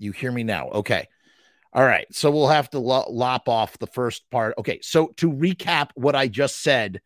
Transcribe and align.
You 0.00 0.10
hear 0.10 0.32
me 0.32 0.42
now? 0.42 0.70
Okay. 0.70 1.06
All 1.72 1.84
right. 1.84 2.06
So 2.12 2.32
we'll 2.32 2.48
have 2.48 2.70
to 2.70 2.80
lop 2.80 3.48
off 3.48 3.78
the 3.78 3.86
first 3.86 4.28
part. 4.30 4.54
Okay. 4.58 4.80
So 4.82 5.12
to 5.18 5.30
recap 5.30 5.90
what 5.94 6.16
I 6.16 6.26
just 6.26 6.60
said 6.60 7.00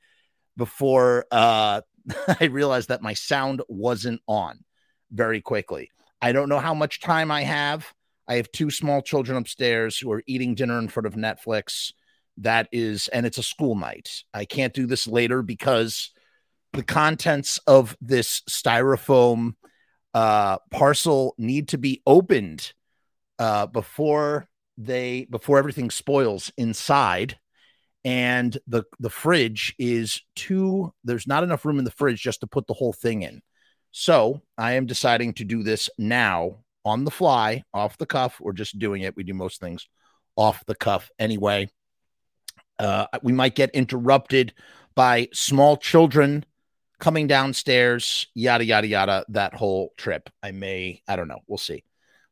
before 0.56 1.26
uh, 1.30 1.82
I 2.40 2.46
realized 2.46 2.88
that 2.88 3.02
my 3.02 3.14
sound 3.14 3.62
wasn't 3.68 4.20
on 4.26 4.60
very 5.10 5.40
quickly. 5.40 5.90
I 6.20 6.32
don't 6.32 6.48
know 6.48 6.58
how 6.58 6.74
much 6.74 7.00
time 7.00 7.30
I 7.30 7.42
have. 7.42 7.92
I 8.26 8.36
have 8.36 8.50
two 8.52 8.70
small 8.70 9.02
children 9.02 9.36
upstairs 9.36 9.98
who 9.98 10.10
are 10.12 10.22
eating 10.26 10.54
dinner 10.54 10.78
in 10.78 10.88
front 10.88 11.06
of 11.06 11.14
Netflix. 11.14 11.92
That 12.38 12.68
is, 12.72 13.08
and 13.08 13.26
it's 13.26 13.38
a 13.38 13.42
school 13.42 13.76
night. 13.76 14.24
I 14.32 14.44
can't 14.44 14.72
do 14.72 14.86
this 14.86 15.06
later 15.06 15.42
because 15.42 16.10
the 16.72 16.82
contents 16.82 17.58
of 17.66 17.96
this 18.00 18.42
styrofoam 18.48 19.54
uh, 20.14 20.58
parcel 20.70 21.34
need 21.38 21.68
to 21.68 21.78
be 21.78 22.02
opened 22.06 22.72
uh, 23.38 23.66
before 23.66 24.48
they 24.76 25.26
before 25.30 25.58
everything 25.58 25.90
spoils 25.90 26.52
inside 26.56 27.38
and 28.04 28.58
the 28.66 28.84
the 29.00 29.10
fridge 29.10 29.74
is 29.78 30.20
too 30.36 30.92
there's 31.04 31.26
not 31.26 31.42
enough 31.42 31.64
room 31.64 31.78
in 31.78 31.84
the 31.84 31.90
fridge 31.90 32.20
just 32.20 32.40
to 32.40 32.46
put 32.46 32.66
the 32.66 32.74
whole 32.74 32.92
thing 32.92 33.22
in. 33.22 33.40
So 33.92 34.42
i 34.58 34.72
am 34.72 34.86
deciding 34.86 35.34
to 35.34 35.44
do 35.44 35.62
this 35.62 35.88
now 35.98 36.58
on 36.84 37.04
the 37.04 37.10
fly 37.10 37.62
off 37.72 37.98
the 37.98 38.06
cuff. 38.06 38.40
We're 38.40 38.52
just 38.52 38.78
doing 38.78 39.02
it. 39.02 39.16
We 39.16 39.22
do 39.24 39.34
most 39.34 39.60
things 39.60 39.88
off 40.36 40.64
the 40.66 40.74
cuff 40.74 41.10
anyway. 41.18 41.68
Uh, 42.78 43.06
we 43.22 43.32
might 43.32 43.54
get 43.54 43.70
interrupted 43.70 44.52
by 44.94 45.28
small 45.32 45.76
children 45.76 46.44
coming 46.98 47.26
downstairs 47.26 48.26
yada 48.34 48.64
yada 48.64 48.86
yada 48.86 49.24
that 49.28 49.54
whole 49.54 49.92
trip. 49.96 50.28
I 50.42 50.50
may 50.50 51.02
i 51.08 51.16
don't 51.16 51.28
know. 51.28 51.40
We'll 51.46 51.58
see 51.58 51.84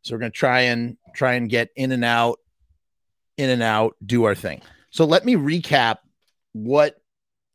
so 0.03 0.15
we're 0.15 0.21
going 0.21 0.33
to 0.33 0.39
try 0.39 0.61
and 0.63 0.97
try 1.15 1.35
and 1.35 1.49
get 1.49 1.71
in 1.77 1.93
and 1.93 2.05
out, 2.05 2.39
in 3.37 3.51
and 3.51 3.63
out, 3.63 3.97
do 4.05 4.25
our 4.25 4.35
thing. 4.35 4.61
So 4.91 5.05
let 5.05 5.25
me 5.25 5.37
recap 5.37 5.99
what 6.53 6.97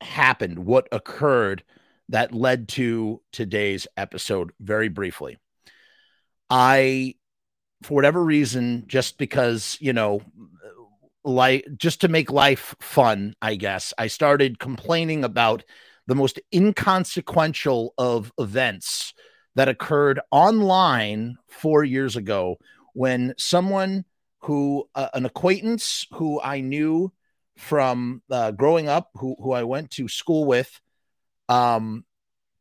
happened, 0.01 0.59
what 0.59 0.87
occurred 0.91 1.63
that 2.09 2.33
led 2.33 2.69
to 2.69 3.21
today's 3.31 3.85
episode 3.97 4.51
very 4.59 4.87
briefly. 4.87 5.37
I, 6.49 7.15
for 7.83 7.95
whatever 7.95 8.23
reason, 8.23 8.85
just 8.87 9.17
because, 9.17 9.77
you 9.81 9.93
know, 9.93 10.21
like 11.23 11.67
just 11.75 12.01
to 12.01 12.07
make 12.07 12.31
life 12.31 12.75
fun, 12.79 13.35
I 13.41 13.55
guess, 13.55 13.93
I 13.97 14.07
started 14.07 14.59
complaining 14.59 15.25
about 15.25 15.63
the 16.07 16.15
most 16.15 16.39
inconsequential 16.53 17.93
of 17.97 18.31
events 18.37 19.13
that 19.57 19.67
occurred 19.67 20.19
online 20.29 21.35
four 21.47 21.83
years 21.83 22.15
ago 22.15 22.57
when 22.93 23.33
someone 23.39 24.05
who, 24.41 24.87
uh, 24.93 25.09
an 25.15 25.25
acquaintance 25.25 26.05
who 26.13 26.39
I 26.39 26.61
knew 26.61 27.11
from 27.57 28.21
uh, 28.29 28.51
growing 28.51 28.87
up, 28.87 29.09
who, 29.15 29.35
who 29.41 29.53
I 29.53 29.63
went 29.63 29.89
to 29.91 30.07
school 30.07 30.45
with, 30.45 30.79
um, 31.49 32.05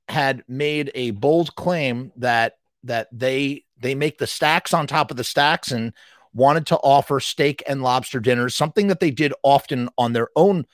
had 0.08 0.42
made 0.48 0.91
a 0.94 1.11
bold 1.11 1.55
claim 1.55 2.12
that 2.16 2.55
that 2.84 3.08
they 3.12 3.64
they 3.78 3.94
make 3.94 4.16
the 4.16 4.27
stacks 4.27 4.72
on 4.72 4.86
top 4.86 5.10
of 5.10 5.19
the 5.19 5.25
stacks 5.25 5.72
and 5.72 5.92
wanted 6.33 6.64
to 6.66 6.77
offer 6.77 7.20
steak 7.20 7.62
and 7.66 7.83
lobster 7.83 8.20
dinners, 8.20 8.55
something 8.55 8.86
that 8.86 9.00
they 9.00 9.10
did 9.10 9.34
often 9.42 9.91
on 9.98 10.14
their 10.14 10.28
own 10.34 10.64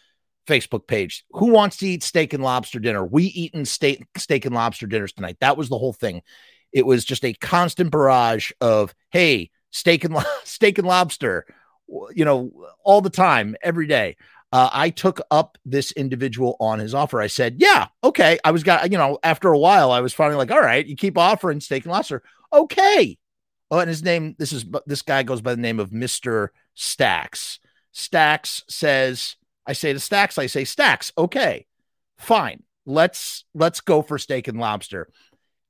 Facebook 0.46 0.86
page. 0.86 1.24
Who 1.32 1.46
wants 1.46 1.76
to 1.78 1.86
eat 1.86 2.02
steak 2.02 2.32
and 2.32 2.42
lobster 2.42 2.78
dinner? 2.78 3.04
We 3.04 3.24
eating 3.24 3.64
steak 3.64 4.04
steak 4.16 4.44
and 4.44 4.54
lobster 4.54 4.86
dinners 4.86 5.12
tonight. 5.12 5.36
That 5.40 5.56
was 5.56 5.68
the 5.68 5.78
whole 5.78 5.92
thing. 5.92 6.22
It 6.72 6.86
was 6.86 7.04
just 7.04 7.24
a 7.24 7.34
constant 7.34 7.90
barrage 7.90 8.50
of 8.60 8.94
hey, 9.10 9.50
steak 9.70 10.04
and 10.04 10.16
steak 10.44 10.78
and 10.78 10.86
lobster, 10.86 11.46
you 12.14 12.24
know, 12.24 12.50
all 12.84 13.00
the 13.00 13.10
time, 13.10 13.56
every 13.62 13.86
day. 13.86 14.16
Uh, 14.52 14.68
I 14.70 14.90
took 14.90 15.20
up 15.30 15.56
this 15.64 15.92
individual 15.92 16.56
on 16.60 16.78
his 16.78 16.94
offer. 16.94 17.20
I 17.20 17.26
said, 17.26 17.56
"Yeah, 17.58 17.86
okay." 18.04 18.38
I 18.44 18.50
was 18.50 18.62
got 18.62 18.92
you 18.92 18.98
know 18.98 19.18
after 19.22 19.48
a 19.48 19.58
while, 19.58 19.90
I 19.90 20.00
was 20.00 20.12
finally 20.12 20.36
like, 20.36 20.50
"All 20.50 20.60
right, 20.60 20.86
you 20.86 20.94
keep 20.94 21.16
offering 21.16 21.60
steak 21.60 21.84
and 21.84 21.92
lobster, 21.92 22.22
okay." 22.52 23.18
Oh, 23.70 23.78
and 23.78 23.88
his 23.88 24.02
name 24.02 24.36
this 24.38 24.52
is 24.52 24.66
this 24.84 25.00
guy 25.00 25.22
goes 25.22 25.40
by 25.40 25.54
the 25.54 25.60
name 25.60 25.80
of 25.80 25.92
Mister 25.92 26.52
Stacks. 26.74 27.60
Stacks 27.92 28.62
says 28.68 29.36
I 29.66 29.72
say 29.72 29.92
to 29.92 30.00
Stacks, 30.00 30.38
I 30.38 30.46
say, 30.46 30.64
Stacks, 30.64 31.12
okay, 31.16 31.66
fine. 32.18 32.62
Let's 32.84 33.44
let's 33.54 33.80
go 33.80 34.02
for 34.02 34.18
steak 34.18 34.48
and 34.48 34.58
lobster. 34.58 35.08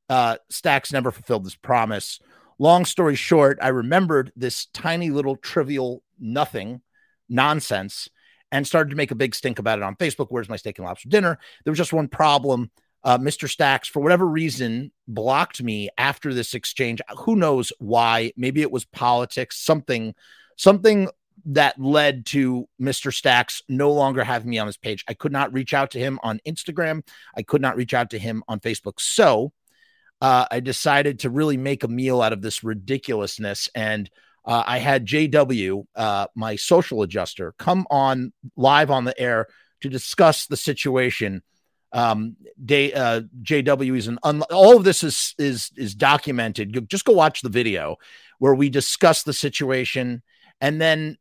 Uh, 0.08 0.36
Stacks 0.50 0.92
never 0.92 1.10
fulfilled 1.10 1.44
this 1.44 1.56
promise. 1.56 2.20
Long 2.58 2.84
story 2.84 3.16
short, 3.16 3.58
I 3.60 3.69
remembered 3.69 4.32
this 4.36 4.66
tiny 4.66 5.10
little 5.10 5.36
trivial 5.36 6.03
nothing 6.19 6.80
nonsense 7.28 8.08
and 8.50 8.66
started 8.66 8.91
to 8.91 8.97
make 8.97 9.10
a 9.10 9.16
big 9.16 9.34
stink 9.34 9.58
about 9.58 9.78
it 9.78 9.82
on 9.82 9.97
Facebook. 9.97 10.26
Where's 10.28 10.48
my 10.48 10.56
steak 10.56 10.78
and 10.78 10.86
lobster 10.86 11.09
dinner? 11.09 11.38
There 11.64 11.70
was 11.70 11.78
just 11.78 11.92
one 11.92 12.09
problem. 12.09 12.70
Uh, 13.04 13.19
Mr. 13.19 13.48
Stacks, 13.48 13.88
for 13.88 14.00
whatever 14.00 14.26
reason, 14.26 14.92
blocked 15.09 15.62
me 15.62 15.88
after 15.98 16.32
this 16.32 16.54
exchange. 16.54 17.00
Who 17.24 17.34
knows 17.34 17.72
why? 17.78 18.32
Maybe 18.36 18.62
it 18.62 18.70
was 18.70 18.84
politics, 18.84 19.59
something, 19.59 20.14
something 20.56 21.09
that 21.47 21.80
led 21.80 22.26
to 22.26 22.69
Mr. 22.80 23.12
Stacks 23.12 23.62
no 23.69 23.92
longer 23.92 24.25
having 24.25 24.50
me 24.50 24.58
on 24.58 24.66
his 24.66 24.76
page. 24.76 25.04
I 25.08 25.14
could 25.14 25.32
not 25.32 25.53
reach 25.53 25.75
out 25.75 25.91
to 25.92 25.98
him 25.98 26.19
on 26.22 26.41
Instagram. 26.47 27.03
I 27.36 27.42
could 27.42 27.62
not 27.62 27.76
reach 27.76 27.94
out 27.94 28.10
to 28.10 28.19
him 28.19 28.44
on 28.48 28.60
Facebook. 28.60 29.00
So 29.00 29.53
uh, 30.20 30.47
I 30.50 30.60
decided 30.60 31.20
to 31.20 31.30
really 31.30 31.56
make 31.56 31.82
a 31.82 31.88
meal 31.88 32.22
out 32.22 32.32
of 32.32 32.42
this 32.42 32.62
ridiculousness. 32.62 33.69
And 33.75 34.08
uh, 34.44 34.62
I 34.66 34.78
had 34.78 35.06
JW, 35.06 35.84
uh, 35.97 36.26
my 36.34 36.56
social 36.56 37.03
adjuster, 37.03 37.54
come 37.59 37.86
on 37.91 38.32
live 38.56 38.91
on 38.91 39.04
the 39.04 39.19
air 39.20 39.48
to 39.80 39.88
discuss 39.88 40.47
the 40.47 40.56
situation. 40.56 41.42
Um, 41.92 42.36
day, 42.64 42.92
uh, 42.92 43.22
JW 43.42 43.97
is 43.97 44.09
an 44.09 44.19
un- 44.22 44.42
all 44.42 44.76
of 44.76 44.84
this 44.84 45.03
is 45.03 45.34
is 45.38 45.70
is 45.76 45.94
documented. 45.94 46.74
You 46.74 46.80
just 46.82 47.04
go 47.04 47.12
watch 47.12 47.42
the 47.42 47.50
video 47.50 47.97
where 48.38 48.54
we 48.54 48.70
discuss 48.70 49.24
the 49.24 49.32
situation, 49.34 50.22
and 50.60 50.80
then 50.80 51.19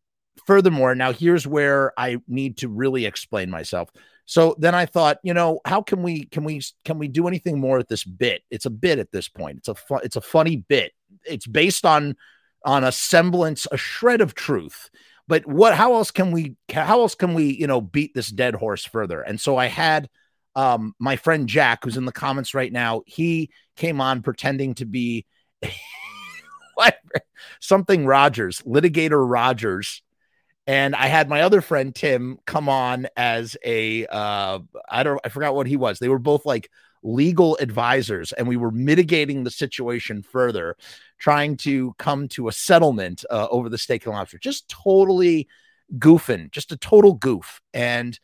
furthermore, 0.52 0.94
now 0.96 1.14
here's 1.14 1.48
where 1.48 1.94
I 1.98 2.18
need 2.28 2.58
to 2.58 2.68
really 2.68 3.06
explain 3.06 3.50
myself. 3.50 3.90
So 4.26 4.54
then 4.60 4.76
I 4.76 4.86
thought, 4.86 5.18
you 5.24 5.34
know, 5.34 5.62
how 5.64 5.82
can 5.82 6.04
we 6.04 6.26
can 6.26 6.44
we 6.44 6.62
can 6.84 7.00
we 7.00 7.08
do 7.08 7.26
anything 7.26 7.58
more 7.58 7.80
at 7.80 7.88
this 7.88 8.04
bit? 8.04 8.44
It's 8.52 8.66
a 8.66 8.70
bit 8.70 9.00
at 9.00 9.14
this 9.14 9.30
point. 9.30 9.60
It's 9.60 9.70
a 9.70 9.76
fu- 9.76 10.02
it's 10.04 10.18
a 10.18 10.22
funny 10.22 10.58
bit. 10.58 10.92
It's 11.24 11.48
based 11.48 11.86
on 11.86 12.18
on 12.66 12.84
a 12.84 12.92
semblance, 12.92 13.66
a 13.72 13.78
shred 13.78 14.20
of 14.20 14.36
truth. 14.36 14.90
But 15.26 15.46
what? 15.46 15.74
How 15.74 15.94
else 15.94 16.12
can 16.12 16.32
we? 16.32 16.58
How 16.70 17.00
else 17.00 17.16
can 17.16 17.34
we? 17.34 17.46
You 17.46 17.68
know, 17.68 17.80
beat 17.80 18.14
this 18.14 18.28
dead 18.28 18.54
horse 18.54 18.84
further? 18.84 19.22
And 19.22 19.40
so 19.40 19.56
I 19.56 19.68
had 19.68 20.10
um 20.58 20.94
my 21.00 21.16
friend 21.16 21.48
Jack, 21.48 21.86
who's 21.86 21.96
in 21.96 22.04
the 22.04 22.12
comments 22.12 22.54
right 22.54 22.74
now. 22.74 23.04
He 23.06 23.52
came 23.78 24.02
on 24.02 24.22
pretending 24.22 24.74
to 24.76 24.86
be 24.86 25.26
something 27.62 28.06
Rogers, 28.06 28.62
litigator 28.66 29.24
Rogers, 29.26 30.02
and 30.68 30.96
I 30.96 31.08
had 31.08 31.30
my 31.30 31.42
other 31.42 31.62
friend 31.62 31.94
Tim 31.94 32.38
come 32.46 32.70
on 32.70 33.08
as 33.18 33.58
a 33.66 34.06
uh, 34.08 34.60
I 34.90 35.04
don't 35.04 35.20
I 35.24 35.30
forgot 35.30 35.56
what 35.56 35.68
he 35.68 35.78
was. 35.78 36.00
They 36.00 36.10
were 36.10 36.20
both 36.20 36.46
like 36.46 36.70
legal 37.04 37.58
advisors, 37.58 38.32
and 38.32 38.48
we 38.48 38.58
were 38.58 38.72
mitigating 38.72 39.44
the 39.44 39.52
situation 39.52 40.22
further, 40.22 40.76
trying 41.18 41.58
to 41.58 41.94
come 41.98 42.28
to 42.30 42.48
a 42.48 42.52
settlement 42.52 43.26
uh, 43.30 43.48
over 43.50 43.70
the 43.70 43.78
steak 43.78 44.06
and 44.06 44.14
lobster. 44.14 44.38
Just 44.38 44.70
totally 44.70 45.48
goofing, 45.98 46.52
just 46.52 46.72
a 46.72 46.78
total 46.78 47.14
goof, 47.14 47.62
and 47.74 48.20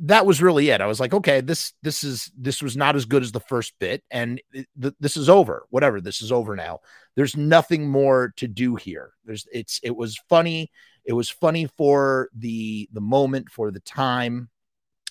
that 0.00 0.26
was 0.26 0.42
really 0.42 0.70
it. 0.70 0.80
I 0.80 0.86
was 0.86 1.00
like, 1.00 1.14
okay, 1.14 1.40
this 1.40 1.74
this 1.82 2.02
is 2.02 2.32
this 2.36 2.62
was 2.62 2.76
not 2.76 2.96
as 2.96 3.04
good 3.04 3.22
as 3.22 3.32
the 3.32 3.40
first 3.40 3.74
bit, 3.78 4.02
and 4.10 4.40
th- 4.52 4.94
this 5.00 5.16
is 5.16 5.28
over. 5.28 5.66
Whatever, 5.70 6.00
this 6.00 6.22
is 6.22 6.32
over 6.32 6.56
now. 6.56 6.80
There's 7.14 7.36
nothing 7.36 7.88
more 7.88 8.32
to 8.36 8.48
do 8.48 8.74
here. 8.74 9.12
There's 9.24 9.46
it's 9.52 9.80
it 9.82 9.94
was 9.94 10.18
funny 10.28 10.70
it 11.04 11.12
was 11.12 11.30
funny 11.30 11.66
for 11.66 12.28
the 12.36 12.88
the 12.92 13.00
moment 13.00 13.50
for 13.50 13.70
the 13.70 13.80
time 13.80 14.48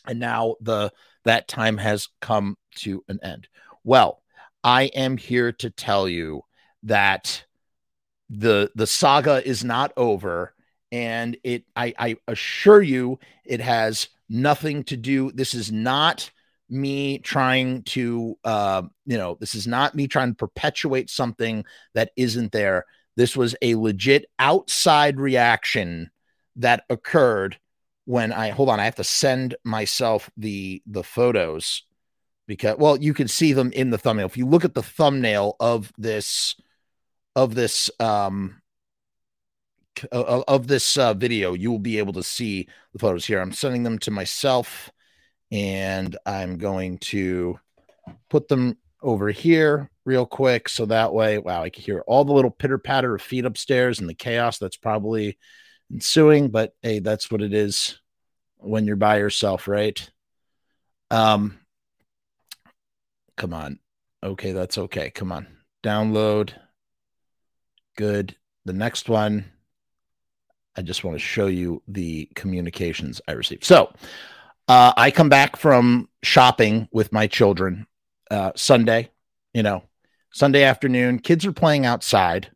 and 0.08 0.20
now 0.20 0.56
the 0.62 0.92
that 1.26 1.48
time 1.48 1.78
has 1.78 2.10
come 2.20 2.58
to 2.76 3.04
an 3.08 3.20
end. 3.24 3.48
Well 3.84 4.24
i 4.64 4.84
am 4.84 5.18
here 5.18 5.52
to 5.52 5.70
tell 5.70 6.08
you 6.08 6.42
that 6.84 7.46
the 8.30 8.72
the 8.76 8.88
saga 8.88 9.46
is 9.46 9.64
not 9.64 9.92
over 9.98 10.54
and 10.92 11.38
it 11.44 11.66
i 11.76 11.94
i 12.00 12.16
assure 12.28 12.82
you 12.82 13.20
it 13.46 13.60
has 13.60 14.08
nothing 14.30 14.84
to 14.84 14.98
do 14.98 15.32
this 15.32 15.54
is 15.54 15.72
not 15.72 16.30
me 16.70 17.20
trying 17.20 17.84
to 17.84 18.38
uh 18.46 18.82
you 19.06 19.18
know 19.18 19.38
this 19.40 19.54
is 19.54 19.68
not 19.68 19.94
me 19.94 20.08
trying 20.08 20.30
to 20.30 20.36
perpetuate 20.36 21.10
something 21.10 21.64
that 21.94 22.12
isn't 22.16 22.52
there 22.52 22.86
this 23.16 23.38
was 23.38 23.56
a 23.62 23.76
legit 23.76 24.26
outside 24.40 25.20
reaction 25.20 26.10
that 26.58 26.84
occurred 26.90 27.58
when 28.06 28.32
I 28.32 28.50
hold 28.50 28.70
on. 28.70 28.80
I 28.80 28.86
have 28.86 28.96
to 28.96 29.04
send 29.04 29.56
myself 29.64 30.30
the 30.38 30.82
the 30.86 31.04
photos 31.04 31.84
because 32.48 32.78
well, 32.78 32.98
you 32.98 33.14
can 33.14 33.28
see 33.28 33.54
them 33.54 33.72
in 33.72 33.90
the 33.90 33.98
thumbnail. 33.98 34.26
If 34.26 34.38
you 34.38 34.48
look 34.48 34.66
at 34.66 34.74
the 34.74 34.84
thumbnail 34.84 35.56
of 35.60 35.92
this 35.98 36.56
of 37.36 37.56
this 37.56 37.90
um 38.00 38.62
of, 40.12 40.68
this 40.68 40.98
uh, 40.98 41.14
video, 41.14 41.54
you 41.54 41.72
will 41.72 41.80
be 41.80 42.00
able 42.00 42.14
to 42.14 42.24
see 42.24 42.68
the 42.94 43.00
photos 43.00 43.26
here. 43.26 43.40
I'm 43.40 43.52
sending 43.52 43.84
them 43.84 44.00
to 44.00 44.12
myself, 44.12 44.92
and 45.52 46.18
I'm 46.26 46.58
going 46.58 46.98
to 47.00 47.60
put 48.30 48.48
them 48.48 48.78
over 49.04 49.30
here 49.30 49.92
real 50.06 50.26
quick 50.26 50.70
so 50.70 50.86
that 50.86 51.14
way, 51.14 51.38
wow, 51.38 51.64
I 51.64 51.70
can 51.70 51.84
hear 51.84 52.04
all 52.08 52.26
the 52.26 52.34
little 52.34 52.52
pitter 52.52 52.78
patter 52.78 53.16
of 53.16 53.22
feet 53.22 53.46
upstairs 53.46 54.00
and 54.00 54.10
the 54.10 54.14
chaos 54.14 54.58
that's 54.58 54.78
probably 54.78 55.38
ensuing. 55.92 56.50
But 56.50 56.74
hey, 56.82 57.00
that's 57.00 57.32
what 57.32 57.42
it 57.42 57.54
is 57.54 58.00
when 58.58 58.86
you're 58.86 58.96
by 58.96 59.18
yourself, 59.18 59.68
right? 59.68 60.10
Um, 61.12 61.60
come 63.38 63.54
on. 63.54 63.80
Okay, 64.24 64.52
that's 64.52 64.78
okay. 64.78 65.10
Come 65.10 65.32
on. 65.32 65.48
Download. 65.84 66.54
Good. 67.98 68.36
The 68.66 68.74
next 68.74 69.10
one, 69.10 69.46
I 70.76 70.82
just 70.82 71.04
want 71.04 71.16
to 71.16 71.20
show 71.20 71.48
you 71.48 71.84
the 71.88 72.30
communications 72.36 73.22
I 73.28 73.34
received. 73.34 73.66
So 73.66 73.94
uh, 74.68 74.94
I 74.96 75.12
come 75.12 75.30
back 75.30 75.58
from 75.58 76.10
shopping 76.24 76.88
with 76.92 77.12
my 77.12 77.28
children 77.28 77.86
uh, 78.32 78.54
Sunday, 78.56 79.12
you 79.54 79.62
know, 79.62 79.84
Sunday 80.34 80.64
afternoon. 80.64 81.20
Kids 81.20 81.46
are 81.46 81.54
playing 81.54 81.86
outside. 81.86 82.52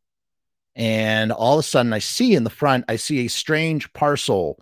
And 0.76 1.32
all 1.32 1.58
of 1.58 1.66
a 1.66 1.68
sudden, 1.68 1.94
I 1.94 2.00
see 2.00 2.36
in 2.36 2.44
the 2.44 2.50
front, 2.50 2.86
I 2.88 2.98
see 2.98 3.26
a 3.26 3.30
strange 3.30 3.92
parcel, 3.94 4.60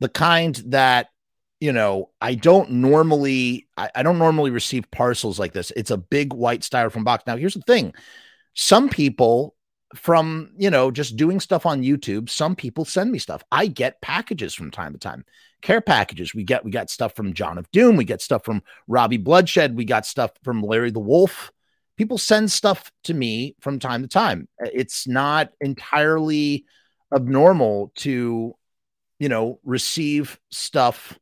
the 0.00 0.08
kind 0.08 0.54
that 0.66 1.08
you 1.60 1.72
know, 1.72 2.10
I 2.20 2.34
don't 2.34 2.70
normally 2.70 3.66
I, 3.76 3.90
I, 3.94 4.02
don't 4.04 4.18
normally 4.18 4.52
receive 4.52 4.88
parcels 4.92 5.40
like 5.40 5.52
this. 5.52 5.72
It's 5.74 5.90
a 5.90 5.96
big 5.96 6.32
white 6.32 6.60
styrofoam 6.60 7.02
box. 7.02 7.24
Now, 7.26 7.36
here's 7.36 7.54
the 7.54 7.62
thing. 7.62 7.94
Some 8.54 8.88
people 8.88 9.56
from, 9.94 10.50
you 10.56 10.70
know, 10.70 10.90
just 10.90 11.16
doing 11.16 11.40
stuff 11.40 11.66
on 11.66 11.82
YouTube, 11.82 12.28
some 12.28 12.54
people 12.54 12.84
send 12.84 13.10
me 13.10 13.18
stuff. 13.18 13.42
I 13.50 13.66
get 13.66 14.00
packages 14.00 14.54
from 14.54 14.70
time 14.70 14.92
to 14.92 14.98
time. 14.98 15.24
Care 15.62 15.80
packages. 15.80 16.34
We 16.34 16.44
get 16.44 16.64
we 16.64 16.70
got 16.70 16.90
stuff 16.90 17.16
from 17.16 17.32
John 17.32 17.58
of 17.58 17.68
Doom, 17.72 17.96
we 17.96 18.04
get 18.04 18.22
stuff 18.22 18.44
from 18.44 18.62
Robbie 18.86 19.16
Bloodshed, 19.16 19.76
we 19.76 19.84
got 19.84 20.06
stuff 20.06 20.30
from 20.44 20.62
Larry 20.62 20.92
the 20.92 21.00
Wolf. 21.00 21.50
People 21.98 22.16
send 22.16 22.50
stuff 22.50 22.90
to 23.04 23.12
me 23.12 23.56
from 23.60 23.78
time 23.78 24.02
to 24.02 24.08
time. 24.08 24.48
It's 24.60 25.06
not 25.06 25.50
entirely 25.60 26.64
abnormal 27.14 27.92
to, 27.96 28.54
you 29.18 29.28
know, 29.28 29.60
receive 29.64 30.38
stuff 30.50 31.18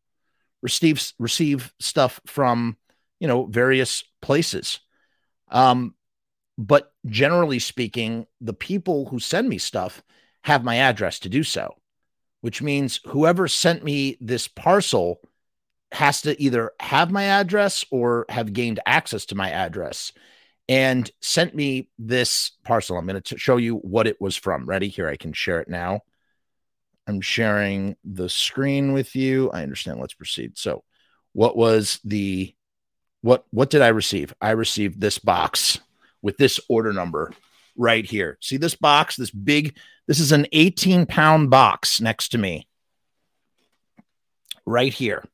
receive 0.62 1.12
receive 1.18 1.72
stuff 1.78 2.20
from 2.26 2.76
you 3.20 3.28
know 3.28 3.46
various 3.46 4.02
places 4.20 4.80
um 5.50 5.94
but 6.58 6.92
generally 7.06 7.58
speaking 7.58 8.26
the 8.40 8.52
people 8.52 9.06
who 9.06 9.20
send 9.20 9.48
me 9.48 9.58
stuff 9.58 10.02
have 10.42 10.64
my 10.64 10.76
address 10.76 11.20
to 11.20 11.28
do 11.28 11.42
so 11.42 11.74
which 12.40 12.62
means 12.62 13.00
whoever 13.06 13.46
sent 13.46 13.84
me 13.84 14.16
this 14.20 14.48
parcel 14.48 15.20
has 15.92 16.22
to 16.22 16.40
either 16.42 16.72
have 16.80 17.12
my 17.12 17.24
address 17.24 17.84
or 17.90 18.26
have 18.28 18.52
gained 18.52 18.80
access 18.86 19.24
to 19.26 19.34
my 19.34 19.50
address 19.50 20.12
and 20.68 21.10
sent 21.20 21.54
me 21.54 21.88
this 21.98 22.52
parcel. 22.64 22.96
I'm 22.96 23.06
going 23.06 23.20
to 23.20 23.38
show 23.38 23.56
you 23.56 23.76
what 23.76 24.06
it 24.06 24.20
was 24.20 24.36
from. 24.36 24.66
Ready? 24.66 24.88
Here, 24.88 25.08
I 25.08 25.16
can 25.16 25.32
share 25.32 25.60
it 25.60 25.68
now. 25.68 26.00
I'm 27.06 27.20
sharing 27.20 27.96
the 28.04 28.28
screen 28.28 28.92
with 28.92 29.14
you. 29.14 29.50
I 29.50 29.62
understand. 29.62 30.00
Let's 30.00 30.14
proceed. 30.14 30.58
So, 30.58 30.82
what 31.32 31.56
was 31.56 32.00
the 32.04 32.54
what 33.20 33.44
what 33.50 33.70
did 33.70 33.82
I 33.82 33.88
receive? 33.88 34.34
I 34.40 34.50
received 34.50 35.00
this 35.00 35.18
box 35.18 35.78
with 36.22 36.36
this 36.36 36.58
order 36.68 36.92
number 36.92 37.32
right 37.76 38.04
here. 38.04 38.38
See 38.40 38.56
this 38.56 38.74
box, 38.74 39.16
this 39.16 39.30
big 39.30 39.76
this 40.06 40.20
is 40.20 40.32
an 40.32 40.46
18 40.52 41.06
pound 41.06 41.50
box 41.50 42.00
next 42.00 42.28
to 42.30 42.38
me. 42.38 42.68
Right 44.64 44.92
here. 44.92 45.24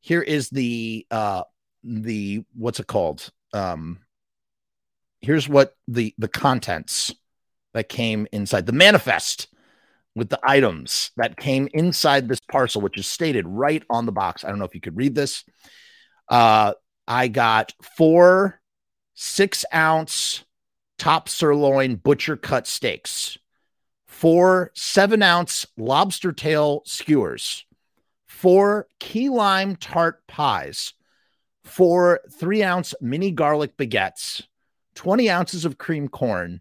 here 0.00 0.22
is 0.22 0.50
the, 0.50 1.06
uh, 1.10 1.42
the 1.82 2.44
what's 2.54 2.80
it 2.80 2.86
called? 2.86 3.30
Um, 3.52 4.00
here's 5.20 5.48
what 5.48 5.76
the 5.86 6.14
the 6.18 6.28
contents 6.28 7.14
that 7.74 7.88
came 7.88 8.26
inside 8.32 8.66
the 8.66 8.72
manifest 8.72 9.48
with 10.14 10.28
the 10.28 10.40
items 10.42 11.12
that 11.16 11.36
came 11.36 11.68
inside 11.72 12.28
this 12.28 12.40
parcel, 12.50 12.80
which 12.80 12.98
is 12.98 13.06
stated 13.06 13.46
right 13.46 13.82
on 13.88 14.06
the 14.06 14.12
box. 14.12 14.44
I 14.44 14.48
don't 14.48 14.58
know 14.58 14.64
if 14.64 14.74
you 14.74 14.80
could 14.80 14.96
read 14.96 15.14
this. 15.14 15.44
Uh, 16.28 16.74
I 17.06 17.28
got 17.28 17.72
four 17.96 18.60
six 19.14 19.64
ounce 19.72 20.44
top 21.00 21.30
sirloin 21.30 21.96
butcher 21.96 22.36
cut 22.36 22.66
steaks, 22.66 23.38
four 24.06 24.70
seven 24.74 25.22
ounce 25.22 25.66
lobster 25.78 26.30
tail 26.30 26.82
skewers, 26.84 27.64
four 28.28 28.86
key 28.98 29.30
lime 29.30 29.76
tart 29.76 30.26
pies, 30.28 30.92
four 31.64 32.20
three 32.30 32.62
ounce 32.62 32.94
mini 33.00 33.30
garlic 33.30 33.78
baguettes, 33.78 34.42
20 34.94 35.30
ounces 35.30 35.64
of 35.64 35.78
cream 35.78 36.06
corn, 36.06 36.60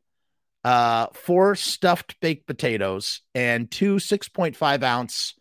uh, 0.63 1.07
four 1.13 1.53
stuffed 1.55 2.17
baked 2.21 2.47
potatoes, 2.47 3.19
and 3.35 3.69
two 3.69 3.95
6.5 3.97 4.83
ounce 4.83 5.33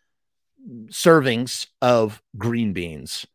servings 0.89 1.69
of 1.81 2.21
green 2.37 2.73
beans. 2.73 3.27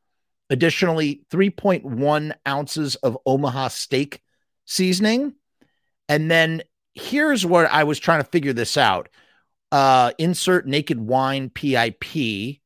Additionally, 0.49 1.23
3.1 1.31 2.33
ounces 2.45 2.95
of 2.97 3.17
Omaha 3.25 3.69
steak 3.69 4.21
seasoning. 4.65 5.35
And 6.09 6.29
then 6.29 6.63
here's 6.93 7.45
where 7.45 7.71
I 7.71 7.83
was 7.83 7.99
trying 7.99 8.21
to 8.21 8.29
figure 8.29 8.53
this 8.53 8.77
out. 8.77 9.09
Uh, 9.71 10.11
insert 10.19 10.67
naked 10.67 10.99
wine 10.99 11.49
PIP, 11.49 12.59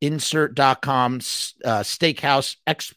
insert.com, 0.00 1.14
uh, 1.16 1.82
steakhouse 1.82 2.56
X 2.66 2.94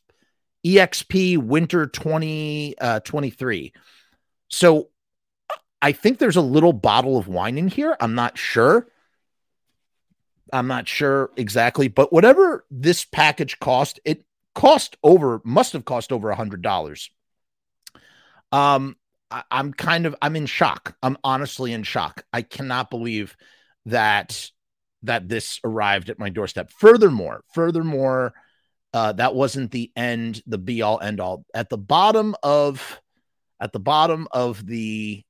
EXP 0.66 1.38
Winter 1.38 1.86
2023. 1.86 3.74
Uh, 3.76 3.80
so 4.50 4.90
I 5.82 5.92
think 5.92 6.18
there's 6.18 6.36
a 6.36 6.42
little 6.42 6.74
bottle 6.74 7.18
of 7.18 7.28
wine 7.28 7.58
in 7.58 7.68
here. 7.68 7.96
I'm 8.00 8.16
not 8.16 8.38
sure. 8.38 8.88
I'm 10.52 10.68
not 10.68 10.88
sure 10.88 11.32
exactly, 11.36 11.88
but 11.90 12.14
whatever 12.14 12.66
this 12.72 13.04
package 13.04 13.60
cost, 13.60 14.00
it 14.06 14.24
cost 14.56 14.98
over, 15.04 15.42
must 15.44 15.74
have 15.74 15.84
cost 15.86 16.12
over 16.12 16.30
a 16.30 16.36
hundred 16.36 16.62
dollars. 16.62 17.10
Um, 18.52 18.96
I, 19.30 19.44
I'm 19.52 19.74
kind 19.74 20.06
of, 20.06 20.16
I'm 20.22 20.36
in 20.36 20.46
shock. 20.46 20.96
I'm 21.02 21.18
honestly 21.24 21.74
in 21.74 21.84
shock. 21.84 22.24
I 22.32 22.42
cannot 22.42 22.90
believe 22.90 23.36
that 23.86 24.50
that 25.04 25.30
this 25.30 25.60
arrived 25.64 26.10
at 26.10 26.20
my 26.20 26.30
doorstep. 26.30 26.72
Furthermore, 26.72 27.44
furthermore, 27.54 28.34
uh, 28.94 29.14
that 29.14 29.36
wasn't 29.36 29.72
the 29.72 29.92
end, 29.96 30.42
the 30.48 30.58
be 30.58 30.82
all 30.82 31.00
end 31.00 31.20
all. 31.20 31.46
At 31.54 31.70
the 31.70 31.78
bottom 31.78 32.36
of, 32.42 33.00
at 33.60 33.72
the 33.72 33.80
bottom 33.80 34.28
of 34.32 34.66
the 34.66 35.24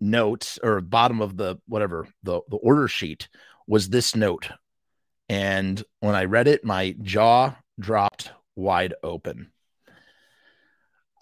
note 0.00 0.58
or 0.62 0.80
bottom 0.80 1.20
of 1.20 1.36
the 1.36 1.56
whatever 1.66 2.08
the 2.22 2.40
the 2.48 2.56
order 2.56 2.88
sheet 2.88 3.28
was 3.66 3.88
this 3.88 4.16
note, 4.16 4.48
and 5.28 5.82
when 6.00 6.14
I 6.14 6.24
read 6.24 6.48
it, 6.48 6.64
my 6.64 6.96
jaw 7.02 7.54
dropped 7.78 8.30
wide 8.56 8.94
open. 9.02 9.50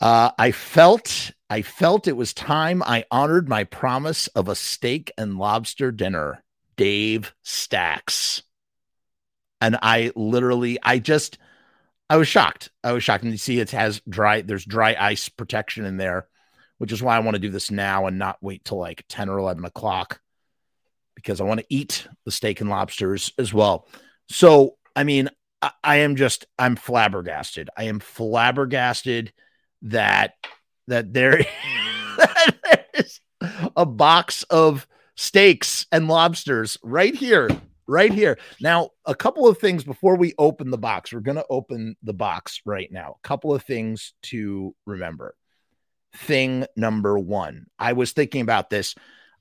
Uh, 0.01 0.31
I 0.37 0.51
felt 0.51 1.33
I 1.53 1.61
felt 1.61 2.09
it 2.09 2.17
was 2.17 2.33
time 2.33 2.83
I 2.83 3.05
honored 3.11 3.47
my 3.47 3.65
promise 3.65 4.27
of 4.29 4.49
a 4.49 4.55
steak 4.55 5.13
and 5.19 5.37
lobster 5.37 5.93
dinner. 5.93 6.43
Dave 6.79 7.35
Stacks. 7.43 8.43
And 9.61 9.77
I 9.83 10.13
literally, 10.17 10.79
I 10.83 10.99
just, 10.99 11.37
I 12.09 12.17
was 12.17 12.27
shocked. 12.27 12.71
I 12.83 12.93
was 12.93 13.05
shocked. 13.05 13.25
And 13.25 13.33
you 13.33 13.37
see, 13.37 13.61
it 13.61 13.73
has 13.73 14.01
dry, 14.09 14.41
there's 14.41 14.65
dry 14.65 14.97
ice 14.99 15.29
protection 15.29 15.85
in 15.85 15.99
there, 15.99 16.27
which 16.79 16.91
is 16.91 17.03
why 17.03 17.17
I 17.17 17.21
want 17.21 17.35
to 17.35 17.39
do 17.39 17.51
this 17.51 17.71
now 17.71 18.07
and 18.07 18.19
not 18.19 18.39
wait 18.41 18.65
till 18.65 18.79
like 18.79 19.05
10 19.11 19.29
or 19.29 19.37
11 19.37 19.63
o'clock 19.67 20.23
because 21.17 21.39
I 21.39 21.45
want 21.45 21.61
to 21.61 21.67
eat 21.69 22.09
the 22.25 22.33
steak 22.33 22.63
and 22.63 22.71
lobsters 22.71 23.31
as 23.37 23.53
well. 23.53 23.87
So, 24.27 24.79
I 24.97 25.05
mean, 25.05 25.29
I, 25.61 25.73
I 25.85 25.97
am 25.97 26.17
just, 26.17 26.47
I'm 26.59 26.77
flabbergasted. 26.77 27.69
I 27.77 27.85
am 27.85 28.01
flabbergasted 28.01 29.35
that, 29.83 30.33
that 30.89 31.13
there 31.13 31.39
is 32.95 33.21
mm. 33.43 33.73
a 33.77 33.87
box 33.87 34.43
of 34.45 34.87
steaks 35.17 35.87
and 35.93 36.09
lobsters 36.09 36.79
right 36.83 37.15
here, 37.15 37.49
right 37.87 38.13
here. 38.13 38.39
Now, 38.61 38.91
a 39.05 39.15
couple 39.15 39.47
of 39.49 39.59
things 39.59 39.85
before 39.85 40.17
we 40.17 40.35
open 40.39 40.71
the 40.71 40.79
box. 40.79 41.13
We're 41.13 41.21
going 41.21 41.37
to 41.37 41.47
open 41.51 41.97
the 42.03 42.15
box 42.15 42.61
right 42.65 42.91
now. 42.91 43.17
A 43.23 43.29
couple 43.29 43.55
of 43.55 43.63
things 43.63 44.15
to 44.25 44.75
remember. 44.87 45.35
Thing 46.15 46.67
number 46.77 47.19
one, 47.19 47.67
I 47.79 47.95
was 47.95 48.13
thinking 48.13 48.43
about 48.43 48.69
this. 48.69 48.95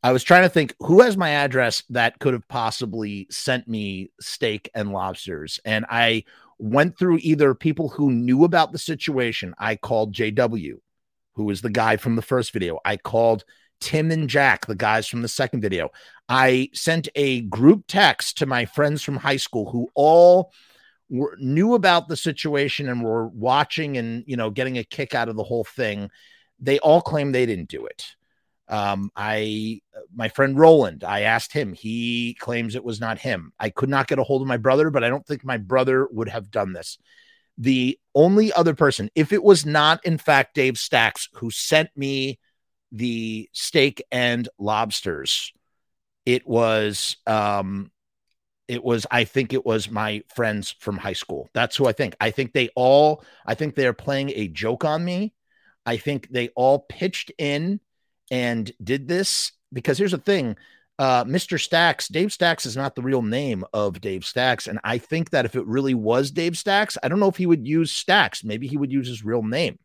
I 0.04 0.14
was 0.14 0.24
trying 0.24 0.44
to 0.44 0.50
think 0.50 0.74
who 0.80 1.02
has 1.02 1.16
my 1.16 1.30
address 1.30 1.84
that 1.90 2.18
could 2.18 2.34
have 2.34 2.48
possibly 2.48 3.28
sent 3.30 3.68
me 3.68 4.12
steak 4.20 4.70
and 4.74 4.92
lobsters. 4.92 5.60
And 5.64 5.86
I 5.90 6.24
went 6.58 6.98
through 6.98 7.20
either 7.22 7.54
people 7.54 7.90
who 7.90 8.12
knew 8.12 8.44
about 8.44 8.72
the 8.72 8.80
situation. 8.80 9.54
I 9.60 9.76
called 9.76 10.16
JW, 10.16 10.76
who 11.34 11.46
was 11.46 11.62
the 11.62 11.70
guy 11.70 11.98
from 11.98 12.16
the 12.16 12.22
first 12.22 12.54
video. 12.54 12.80
I 12.86 12.98
called 12.98 13.44
Tim 13.80 14.12
and 14.12 14.30
Jack, 14.30 14.66
the 14.66 14.76
guys 14.76 15.08
from 15.08 15.22
the 15.22 15.28
second 15.28 15.62
video. 15.62 15.90
I 16.30 16.70
sent 16.74 17.10
a 17.16 17.42
group 17.42 17.86
text 17.88 18.38
to 18.38 18.46
my 18.46 18.66
friends 18.66 19.02
from 19.02 19.18
high 19.18 19.38
school 19.38 19.70
who 19.72 19.90
all 19.96 20.52
were, 21.10 21.36
knew 21.40 21.74
about 21.74 22.08
the 22.08 22.16
situation 22.16 22.88
and 22.88 23.04
were 23.04 23.28
watching 23.28 23.98
and 23.98 24.24
you 24.28 24.38
know 24.38 24.50
getting 24.50 24.78
a 24.78 24.84
kick 24.84 25.14
out 25.14 25.30
of 25.30 25.36
the 25.36 25.44
whole 25.44 25.64
thing. 25.64 26.10
They 26.60 26.80
all 26.80 27.02
claim 27.02 27.32
they 27.32 27.46
didn't 27.46 27.70
do 27.70 27.86
it. 27.86 28.16
Um, 28.70 29.12
I, 29.18 29.82
my 30.16 30.30
friend 30.30 30.58
Roland, 30.58 31.04
I 31.04 31.22
asked 31.22 31.52
him. 31.52 31.74
He 31.74 32.38
claims 32.40 32.76
it 32.76 32.84
was 32.84 33.02
not 33.02 33.20
him. 33.20 33.52
I 33.60 33.70
could 33.70 33.90
not 33.90 34.08
get 34.08 34.20
a 34.20 34.24
hold 34.24 34.42
of 34.42 34.48
my 34.48 34.56
brother, 34.56 34.90
but 34.90 35.04
I 35.04 35.10
don't 35.10 35.26
think 35.26 35.44
my 35.44 35.58
brother 35.58 36.08
would 36.10 36.30
have 36.30 36.50
done 36.50 36.72
this. 36.72 36.98
The 37.58 38.00
only 38.16 38.52
other 38.54 38.74
person, 38.74 39.10
if 39.16 39.32
it 39.32 39.44
was 39.44 39.66
not 39.66 40.06
in 40.06 40.18
fact 40.18 40.56
Dave 40.56 40.78
Stacks 40.78 41.30
who 41.34 41.52
sent 41.52 41.90
me 41.96 42.40
the 42.92 43.50
steak 43.54 44.04
and 44.12 44.48
lobsters, 44.58 45.54
it 46.26 46.48
was, 46.48 47.18
um, 47.28 47.92
it 48.68 48.84
was, 48.84 49.06
I 49.12 49.26
think 49.26 49.54
it 49.54 49.66
was 49.66 49.90
my 49.90 50.24
friends 50.34 50.76
from 50.80 50.98
high 50.98 51.14
school. 51.14 51.50
That's 51.54 51.76
who 51.76 51.88
I 51.88 51.92
think. 51.92 52.16
I 52.22 52.32
think 52.32 52.54
they 52.54 52.70
all, 52.76 53.24
I 53.46 53.54
think 53.56 53.76
they're 53.76 53.94
playing 53.94 54.32
a 54.32 54.48
joke 54.48 54.86
on 54.86 55.04
me. 55.04 55.34
I 55.86 55.98
think 55.98 56.30
they 56.30 56.50
all 56.50 56.80
pitched 56.80 57.32
in 57.38 57.80
and 58.30 58.72
did 58.82 59.08
this 59.08 59.52
because 59.74 59.98
here's 59.98 60.12
the 60.12 60.18
thing 60.18 60.56
uh, 61.02 61.26
Mr. 61.26 61.60
Stacks, 61.60 62.08
Dave 62.08 62.32
Stacks 62.32 62.68
is 62.68 62.78
not 62.78 62.94
the 62.94 63.02
real 63.02 63.24
name 63.24 63.66
of 63.74 64.00
Dave 64.02 64.24
Stacks. 64.24 64.68
And 64.68 64.80
I 64.84 65.00
think 65.00 65.32
that 65.32 65.46
if 65.46 65.56
it 65.56 65.66
really 65.66 65.96
was 65.96 66.30
Dave 66.30 66.56
Stacks, 66.56 66.96
I 67.02 67.08
don't 67.08 67.20
know 67.20 67.28
if 67.28 67.38
he 67.38 67.48
would 67.48 67.68
use 67.68 67.92
Stacks. 67.92 68.44
Maybe 68.44 68.68
he 68.68 68.78
would 68.78 68.92
use 68.92 69.08
his 69.08 69.26
real 69.26 69.42
name. 69.42 69.80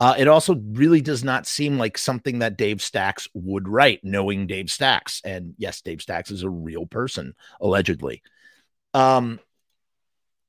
Uh, 0.00 0.14
it 0.16 0.26
also 0.26 0.54
really 0.70 1.02
does 1.02 1.22
not 1.22 1.46
seem 1.46 1.76
like 1.76 1.98
something 1.98 2.38
that 2.38 2.56
Dave 2.56 2.80
Stacks 2.80 3.28
would 3.34 3.68
write, 3.68 4.00
knowing 4.02 4.46
Dave 4.46 4.70
Stacks. 4.70 5.20
And 5.22 5.52
yes, 5.58 5.82
Dave 5.82 6.00
Stacks 6.00 6.30
is 6.30 6.44
a 6.44 6.48
real 6.48 6.86
person, 6.86 7.34
allegedly. 7.60 8.22
Um, 8.94 9.38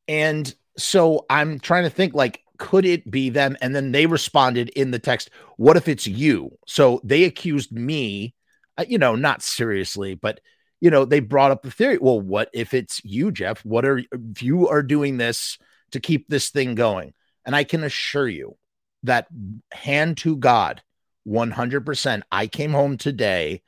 and 0.08 0.56
so 0.78 1.26
I'm 1.30 1.60
trying 1.60 1.84
to 1.84 1.90
think 1.90 2.14
like, 2.14 2.42
could 2.58 2.86
it 2.86 3.12
be 3.12 3.32
them? 3.32 3.58
And 3.60 3.76
then 3.76 3.92
they 3.92 4.06
responded 4.06 4.70
in 4.70 4.92
the 4.92 5.00
text, 5.00 5.30
What 5.58 5.76
if 5.76 5.90
it's 5.90 6.08
you? 6.08 6.58
So 6.68 7.02
they 7.04 7.26
accused 7.26 7.74
me, 7.74 8.34
Uh, 8.80 8.86
you 8.88 8.98
know, 8.98 9.16
not 9.16 9.42
seriously, 9.42 10.16
but, 10.16 10.40
you 10.80 10.90
know, 10.90 11.04
they 11.04 11.20
brought 11.20 11.52
up 11.52 11.64
the 11.64 11.72
theory. 11.72 11.98
Well, 11.98 12.22
what 12.22 12.50
if 12.54 12.74
it's 12.74 13.04
you, 13.04 13.32
Jeff? 13.32 13.64
What 13.66 13.86
are 13.86 14.02
you 14.40 14.70
are 14.70 14.84
doing 14.84 15.18
this 15.18 15.58
to 15.92 16.00
keep 16.00 16.30
this 16.30 16.50
thing 16.50 16.76
going? 16.76 17.14
And 17.46 17.56
I 17.56 17.66
can 17.66 17.84
assure 17.84 18.28
you 18.28 18.58
that 19.04 19.28
hand 19.74 20.18
to 20.20 20.38
God, 20.38 20.82
100%. 21.28 22.22
I 22.32 22.48
came 22.48 22.72
home 22.72 22.98
today 22.98 23.64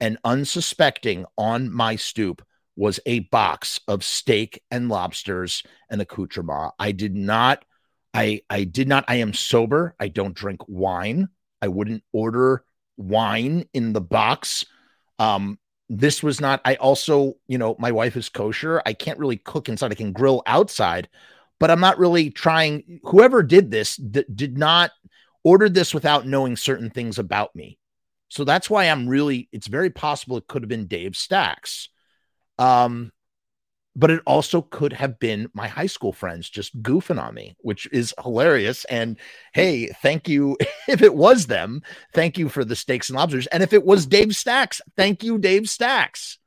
and 0.00 0.18
unsuspecting 0.24 1.26
on 1.38 1.72
my 1.72 1.94
stoop 1.96 2.44
was 2.74 2.98
a 3.06 3.20
box 3.20 3.80
of 3.86 4.02
steak 4.02 4.62
and 4.70 4.88
lobsters 4.88 5.62
and 5.88 6.00
accoutrement. 6.00 6.74
I 6.78 6.92
did 6.92 7.14
not 7.14 7.64
I 8.16 8.40
I 8.48 8.64
did 8.64 8.88
not. 8.88 9.04
I 9.08 9.16
am 9.16 9.34
sober. 9.34 9.94
I 10.00 10.08
don't 10.08 10.34
drink 10.34 10.62
wine. 10.66 11.28
I 11.60 11.68
wouldn't 11.68 12.02
order 12.12 12.64
wine 12.96 13.68
in 13.72 13.92
the 13.92 14.00
box. 14.00 14.64
Um, 15.18 15.58
this 15.88 16.22
was 16.22 16.40
not. 16.40 16.60
I 16.64 16.74
also, 16.76 17.34
you 17.46 17.58
know, 17.58 17.76
my 17.78 17.92
wife 17.92 18.16
is 18.16 18.28
kosher. 18.28 18.82
I 18.84 18.92
can't 18.92 19.18
really 19.18 19.36
cook 19.36 19.68
inside. 19.68 19.92
I 19.92 19.96
can 19.96 20.12
grill 20.12 20.42
outside, 20.46 21.08
but 21.60 21.70
I'm 21.70 21.80
not 21.80 21.98
really 21.98 22.30
trying. 22.30 23.00
Whoever 23.04 23.42
did 23.42 23.70
this 23.70 23.96
th- 23.96 24.26
did 24.34 24.58
not 24.58 24.90
ordered 25.44 25.74
this 25.74 25.94
without 25.94 26.26
knowing 26.26 26.56
certain 26.56 26.90
things 26.90 27.18
about 27.18 27.54
me. 27.54 27.78
So 28.28 28.44
that's 28.44 28.68
why 28.68 28.86
I'm 28.86 29.08
really. 29.08 29.48
It's 29.52 29.68
very 29.68 29.90
possible 29.90 30.36
it 30.36 30.48
could 30.48 30.62
have 30.62 30.68
been 30.68 30.88
Dave 30.88 31.16
Stacks. 31.16 31.88
Um, 32.58 33.12
but 33.96 34.10
it 34.10 34.22
also 34.26 34.60
could 34.60 34.92
have 34.92 35.18
been 35.18 35.48
my 35.54 35.66
high 35.66 35.86
school 35.86 36.12
friends 36.12 36.50
just 36.50 36.80
goofing 36.82 37.20
on 37.20 37.34
me, 37.34 37.56
which 37.60 37.88
is 37.90 38.14
hilarious. 38.22 38.84
And 38.84 39.16
hey, 39.54 39.88
thank 40.02 40.28
you. 40.28 40.58
if 40.88 41.00
it 41.00 41.14
was 41.14 41.46
them, 41.46 41.82
thank 42.12 42.36
you 42.36 42.50
for 42.50 42.62
the 42.62 42.76
steaks 42.76 43.08
and 43.08 43.16
lobsters. 43.16 43.46
And 43.46 43.62
if 43.62 43.72
it 43.72 43.84
was 43.84 44.06
Dave 44.06 44.36
Stacks, 44.36 44.82
thank 44.96 45.24
you, 45.24 45.38
Dave 45.38 45.68
Stacks. 45.68 46.38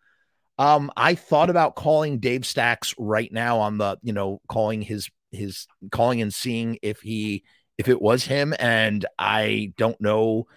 Um, 0.59 0.91
I 0.95 1.15
thought 1.15 1.49
about 1.49 1.75
calling 1.75 2.19
Dave 2.19 2.45
Stacks 2.45 2.93
right 2.99 3.31
now 3.31 3.59
on 3.59 3.79
the, 3.79 3.97
you 4.03 4.13
know, 4.13 4.41
calling 4.47 4.83
his 4.83 5.09
his 5.31 5.67
calling 5.91 6.21
and 6.21 6.33
seeing 6.33 6.77
if 6.81 7.01
he 7.01 7.43
if 7.79 7.87
it 7.87 7.99
was 7.99 8.23
him. 8.25 8.53
And 8.59 9.05
I 9.17 9.73
don't 9.75 9.99
know. 9.99 10.47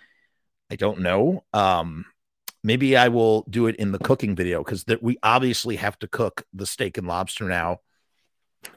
I 0.70 0.76
don't 0.76 1.00
know. 1.00 1.44
Um, 1.54 2.04
maybe 2.62 2.96
I 2.96 3.08
will 3.08 3.44
do 3.50 3.66
it 3.66 3.76
in 3.76 3.92
the 3.92 3.98
cooking 3.98 4.36
video 4.36 4.62
because 4.62 4.84
that 4.84 5.02
we 5.02 5.18
obviously 5.22 5.76
have 5.76 5.98
to 6.00 6.08
cook 6.08 6.44
the 6.52 6.66
steak 6.66 6.98
and 6.98 7.06
lobster 7.06 7.44
now 7.44 7.78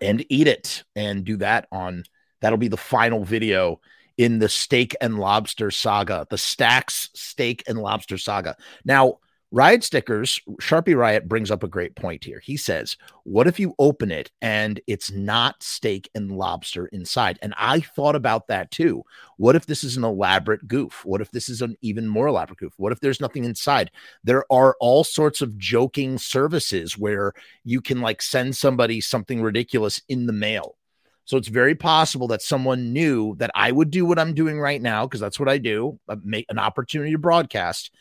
and 0.02 0.26
eat 0.30 0.48
it 0.48 0.84
and 0.96 1.24
do 1.24 1.38
that 1.38 1.68
on 1.72 2.04
that'll 2.42 2.58
be 2.58 2.68
the 2.68 2.78
final 2.78 3.24
video 3.24 3.80
in 4.18 4.40
the 4.40 4.50
steak 4.50 4.96
and 5.02 5.20
lobster 5.20 5.72
saga, 5.72 6.26
the 6.30 6.38
Stacks 6.38 7.10
steak 7.14 7.64
and 7.68 7.78
lobster 7.78 8.18
saga. 8.18 8.56
Now, 8.86 9.20
Riot 9.56 9.86
stickers, 9.86 10.42
Sharpie 10.60 10.98
Riot 10.98 11.30
brings 11.30 11.50
up 11.50 11.64
a 11.64 11.70
great 11.70 11.96
point 11.96 12.26
here. 12.26 12.42
He 12.42 12.58
says, 12.58 12.98
What 13.24 13.48
if 13.48 13.58
you 13.58 13.74
open 13.80 14.12
it 14.12 14.30
and 14.42 14.82
it's 14.86 15.12
not 15.12 15.64
steak 15.64 16.10
and 16.14 16.30
lobster 16.30 16.88
inside? 16.88 17.40
And 17.42 17.54
I 17.58 17.80
thought 17.80 18.18
about 18.18 18.48
that 18.48 18.70
too. 18.70 19.04
What 19.38 19.56
if 19.56 19.66
this 19.66 19.86
is 19.86 19.96
an 19.96 20.04
elaborate 20.04 20.68
goof? 20.68 21.06
What 21.06 21.22
if 21.22 21.32
this 21.32 21.48
is 21.48 21.62
an 21.62 21.78
even 21.82 22.06
more 22.06 22.28
elaborate 22.28 22.60
goof? 22.60 22.74
What 22.76 22.92
if 22.92 23.00
there's 23.00 23.22
nothing 23.22 23.46
inside? 23.46 23.92
There 24.26 24.44
are 24.52 24.76
all 24.82 25.06
sorts 25.06 25.40
of 25.40 25.58
joking 25.58 26.18
services 26.18 26.98
where 26.98 27.32
you 27.64 27.80
can 27.80 28.02
like 28.02 28.22
send 28.22 28.58
somebody 28.58 29.00
something 29.00 29.42
ridiculous 29.42 30.02
in 30.10 30.26
the 30.26 30.34
mail. 30.34 30.76
So 31.24 31.38
it's 31.38 31.48
very 31.48 31.76
possible 31.76 32.28
that 32.28 32.42
someone 32.42 32.92
knew 32.92 33.38
that 33.38 33.52
I 33.56 33.72
would 33.72 33.90
do 33.90 34.06
what 34.06 34.20
I'm 34.20 34.34
doing 34.34 34.60
right 34.60 34.82
now 34.82 35.06
because 35.06 35.22
that's 35.22 35.40
what 35.40 35.48
I 35.48 35.60
do, 35.60 35.98
uh, 36.10 36.18
make 36.26 36.46
an 36.50 36.60
opportunity 36.60 37.14
to 37.14 37.18
broadcast 37.18 37.92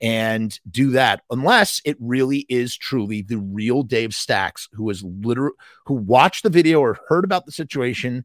and 0.00 0.58
do 0.70 0.90
that 0.90 1.22
unless 1.30 1.80
it 1.84 1.96
really 2.00 2.46
is 2.48 2.76
truly 2.76 3.22
the 3.22 3.38
real 3.38 3.82
Dave 3.82 4.14
Stacks 4.14 4.68
who 4.72 4.90
is 4.90 5.02
literally 5.02 5.56
who 5.86 5.94
watched 5.94 6.42
the 6.42 6.50
video 6.50 6.80
or 6.80 6.98
heard 7.08 7.24
about 7.24 7.46
the 7.46 7.52
situation, 7.52 8.24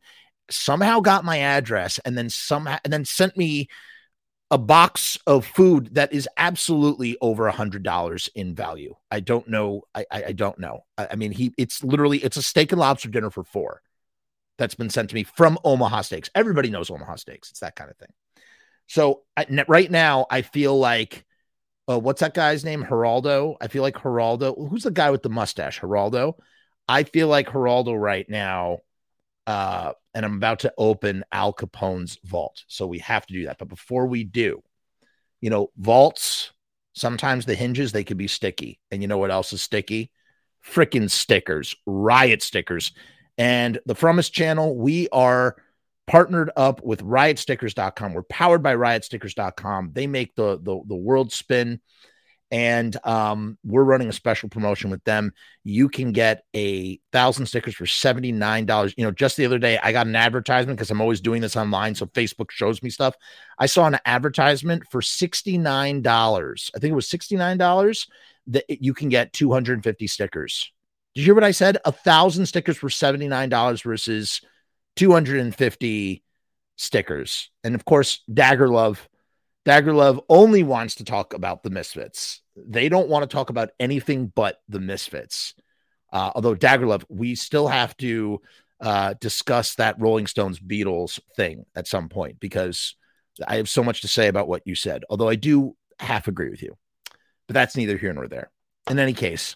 somehow 0.50 1.00
got 1.00 1.24
my 1.24 1.40
address 1.40 2.00
and 2.00 2.18
then 2.18 2.30
somehow 2.30 2.78
and 2.84 2.92
then 2.92 3.06
sent 3.06 3.38
me 3.38 3.68
a 4.52 4.58
box 4.58 5.18
of 5.28 5.46
food 5.46 5.94
that 5.94 6.12
is 6.12 6.28
absolutely 6.38 7.16
over 7.22 7.48
a 7.48 7.52
hundred 7.52 7.84
dollars 7.84 8.30
in 8.34 8.56
value. 8.56 8.96
I 9.12 9.20
don't 9.20 9.48
know. 9.48 9.84
I, 9.94 10.06
I, 10.12 10.24
I 10.26 10.32
don't 10.32 10.58
know. 10.58 10.86
I, 10.98 11.10
I, 11.12 11.16
mean, 11.16 11.32
he 11.32 11.54
it's 11.58 11.84
literally 11.84 12.18
it's 12.18 12.38
a 12.38 12.42
steak 12.42 12.72
and 12.72 12.80
lobster 12.80 13.10
dinner 13.10 13.30
for 13.30 13.44
four 13.44 13.82
that's 14.58 14.76
been 14.76 14.90
sent 14.90 15.10
to 15.10 15.16
me 15.16 15.24
from 15.24 15.60
Omaha 15.64 16.02
Steaks. 16.02 16.30
Everybody 16.34 16.70
knows 16.70 16.90
Omaha 16.90 17.16
Steaks. 17.16 17.52
It's 17.52 17.60
that 17.60 17.76
kind 17.76 17.92
of 17.92 17.98
thing. 17.98 18.12
So 18.88 19.22
I, 19.38 19.46
right 19.68 19.90
now, 19.90 20.26
I 20.32 20.42
feel 20.42 20.78
like 20.78 21.26
uh, 21.90 22.00
what's 22.00 22.22
that 22.22 22.34
guy's 22.34 22.64
name? 22.64 22.84
Geraldo. 22.84 23.56
I 23.60 23.68
feel 23.68 23.82
like 23.82 23.96
Geraldo. 23.96 24.70
Who's 24.70 24.84
the 24.84 24.92
guy 24.92 25.10
with 25.10 25.24
the 25.24 25.30
mustache? 25.30 25.80
Geraldo. 25.80 26.36
I 26.88 27.04
feel 27.04 27.28
like 27.28 27.50
Geraldo 27.50 28.00
right 28.00 28.30
now. 28.30 28.80
Uh, 29.48 29.94
and 30.14 30.24
I'm 30.26 30.36
about 30.36 30.60
to 30.60 30.74
open 30.78 31.24
Al 31.32 31.52
Capone's 31.52 32.20
vault. 32.24 32.64
So 32.68 32.86
we 32.86 33.00
have 33.00 33.26
to 33.26 33.34
do 33.34 33.46
that. 33.46 33.58
But 33.58 33.70
before 33.70 34.06
we 34.06 34.24
do, 34.24 34.62
you 35.42 35.50
know, 35.50 35.72
vaults, 35.78 36.52
sometimes 36.94 37.46
the 37.46 37.56
hinges, 37.56 37.92
they 37.92 38.04
could 38.04 38.18
be 38.18 38.28
sticky. 38.28 38.80
And 38.92 39.02
you 39.02 39.08
know 39.08 39.18
what 39.18 39.32
else 39.32 39.52
is 39.52 39.62
sticky? 39.62 40.12
Freaking 40.64 41.10
stickers, 41.10 41.76
riot 41.88 42.44
stickers. 42.44 42.92
And 43.38 43.80
the 43.86 43.96
Frumest 43.96 44.32
channel, 44.32 44.78
we 44.78 45.10
are 45.10 45.56
partnered 46.10 46.50
up 46.58 46.84
with 46.84 47.04
riotstickers.com. 47.04 48.14
We're 48.14 48.24
powered 48.24 48.64
by 48.64 48.76
riotstickers.com. 48.76 49.92
They 49.94 50.08
make 50.08 50.36
the, 50.36 50.58
the, 50.62 50.82
the 50.88 50.96
world 50.96 51.32
spin. 51.32 51.80
and 52.52 52.98
um, 53.06 53.58
we're 53.64 53.84
running 53.84 54.10
a 54.10 54.14
special 54.14 54.50
promotion 54.50 54.90
with 54.90 55.04
them. 55.04 55.34
You 55.64 55.88
can 55.88 56.12
get 56.12 56.44
a 56.56 57.00
thousand 57.12 57.46
stickers 57.46 57.76
for 57.76 57.86
seventy 57.86 58.32
nine 58.32 58.66
dollars. 58.66 58.94
You 58.98 59.06
know, 59.06 59.12
just 59.12 59.38
the 59.38 59.46
other 59.46 59.60
day 59.60 59.78
I 59.82 59.92
got 59.92 60.08
an 60.08 60.16
advertisement 60.16 60.78
because 60.78 60.90
I'm 60.90 61.02
always 61.02 61.22
doing 61.22 61.42
this 61.42 61.56
online, 61.56 61.94
so 61.96 62.08
Facebook 62.08 62.50
shows 62.52 62.82
me 62.82 62.90
stuff. 62.90 63.16
I 63.60 63.68
saw 63.68 63.86
an 63.86 64.00
advertisement 64.06 64.84
for 64.90 65.02
sixty 65.02 65.58
nine 65.58 66.02
dollars. 66.02 66.72
I 66.76 66.80
think 66.80 66.92
it 66.92 66.96
was 66.96 67.10
sixty 67.10 67.36
nine 67.36 67.58
dollars 67.58 68.08
that 68.48 68.66
you 68.68 68.94
can 68.94 69.10
get 69.10 69.32
two 69.34 69.52
hundred 69.52 69.74
and 69.74 69.84
fifty 69.84 70.08
stickers. 70.08 70.72
Did 71.14 71.22
you 71.22 71.26
hear 71.26 71.36
what 71.36 71.44
I 71.44 71.52
said? 71.52 71.78
A 71.86 71.92
thousand 71.92 72.48
stickers 72.48 72.78
for 72.78 72.90
seventy 72.90 73.28
nine 73.28 73.50
dollars 73.50 73.84
versus 73.84 74.42
two 75.00 75.12
hundred 75.14 75.40
and 75.40 75.56
fifty 75.56 76.24
stickers, 76.76 77.50
and 77.64 77.74
of 77.74 77.86
course, 77.86 78.22
Dagger 78.32 78.68
Love 78.68 79.08
Dagger 79.64 79.94
Love 79.94 80.20
only 80.28 80.64
wants 80.64 80.96
to 80.96 81.06
talk 81.06 81.34
about 81.34 81.64
the 81.64 81.70
Misfits. 81.70 82.42
They 82.58 82.90
don't 82.90 83.08
want 83.08 83.24
to 83.24 83.34
talk 83.34 83.50
about 83.50 83.70
anything 83.80 84.32
but 84.36 84.58
the 84.68 84.82
Misfits. 84.82 85.54
Uh, 86.12 86.32
although 86.36 86.54
Dagger 86.54 86.86
Love, 86.86 87.06
we 87.08 87.36
still 87.36 87.70
have 87.70 87.96
to 87.98 88.42
uh, 88.82 89.14
discuss 89.22 89.76
that 89.76 90.00
Rolling 90.00 90.28
Stones 90.28 90.60
Beatles 90.60 91.20
thing 91.38 91.66
at 91.76 91.88
some 91.88 92.10
point 92.10 92.40
because 92.42 92.96
I 93.48 93.56
have 93.56 93.70
so 93.70 93.84
much 93.84 94.02
to 94.02 94.08
say 94.10 94.28
about 94.28 94.50
what 94.50 94.64
you 94.66 94.76
said. 94.76 95.04
Although 95.10 95.30
I 95.30 95.36
do 95.36 95.78
half 96.00 96.28
agree 96.28 96.50
with 96.50 96.62
you, 96.62 96.78
but 97.48 97.54
that's 97.54 97.78
neither 97.78 97.98
here 97.98 98.14
nor 98.14 98.28
there. 98.28 98.52
In 98.90 99.00
any 99.00 99.14
case, 99.14 99.56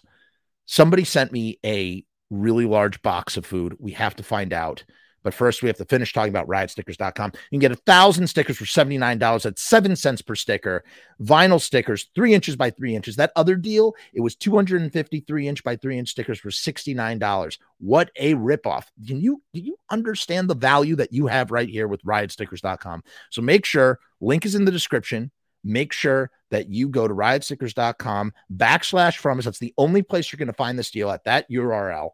somebody 0.64 1.04
sent 1.04 1.32
me 1.32 1.58
a 1.66 2.02
really 2.30 2.64
large 2.64 3.02
box 3.02 3.36
of 3.36 3.44
food. 3.44 3.76
We 3.78 3.92
have 3.92 4.16
to 4.16 4.22
find 4.22 4.52
out 4.52 4.84
but 5.24 5.34
first, 5.34 5.62
we 5.62 5.68
have 5.68 5.78
to 5.78 5.86
finish 5.86 6.12
talking 6.12 6.30
about 6.30 6.46
riotstickers.com. 6.46 7.32
You 7.50 7.58
can 7.58 7.58
get 7.58 7.72
a 7.72 7.76
thousand 7.76 8.28
stickers 8.28 8.58
for 8.58 8.66
$79. 8.66 9.46
at 9.46 9.58
seven 9.58 9.96
cents 9.96 10.22
per 10.22 10.34
sticker. 10.34 10.84
Vinyl 11.20 11.60
stickers, 11.60 12.08
three 12.14 12.34
inches 12.34 12.56
by 12.56 12.70
three 12.70 12.94
inches. 12.94 13.16
That 13.16 13.32
other 13.34 13.56
deal, 13.56 13.94
it 14.12 14.20
was 14.20 14.36
253 14.36 15.48
inch 15.48 15.64
by 15.64 15.76
three 15.76 15.98
inch 15.98 16.10
stickers 16.10 16.38
for 16.38 16.50
$69. 16.50 17.58
What 17.78 18.10
a 18.16 18.34
ripoff. 18.34 18.84
Can 19.06 19.20
you 19.20 19.42
do 19.54 19.60
you 19.60 19.76
understand 19.90 20.48
the 20.48 20.54
value 20.54 20.94
that 20.96 21.12
you 21.12 21.26
have 21.26 21.50
right 21.50 21.68
here 21.68 21.88
with 21.88 22.04
riotstickers.com? 22.04 23.02
So 23.30 23.40
make 23.40 23.64
sure 23.64 23.98
link 24.20 24.44
is 24.44 24.54
in 24.54 24.66
the 24.66 24.72
description. 24.72 25.30
Make 25.66 25.94
sure 25.94 26.30
that 26.50 26.68
you 26.68 26.88
go 26.88 27.08
to 27.08 27.14
riotstickers.com 27.14 28.34
backslash 28.54 29.16
from 29.16 29.38
us. 29.38 29.46
That's 29.46 29.58
the 29.58 29.72
only 29.78 30.02
place 30.02 30.30
you're 30.30 30.38
going 30.38 30.48
to 30.48 30.52
find 30.52 30.78
this 30.78 30.90
deal 30.90 31.10
at 31.10 31.24
that 31.24 31.50
URL 31.50 32.10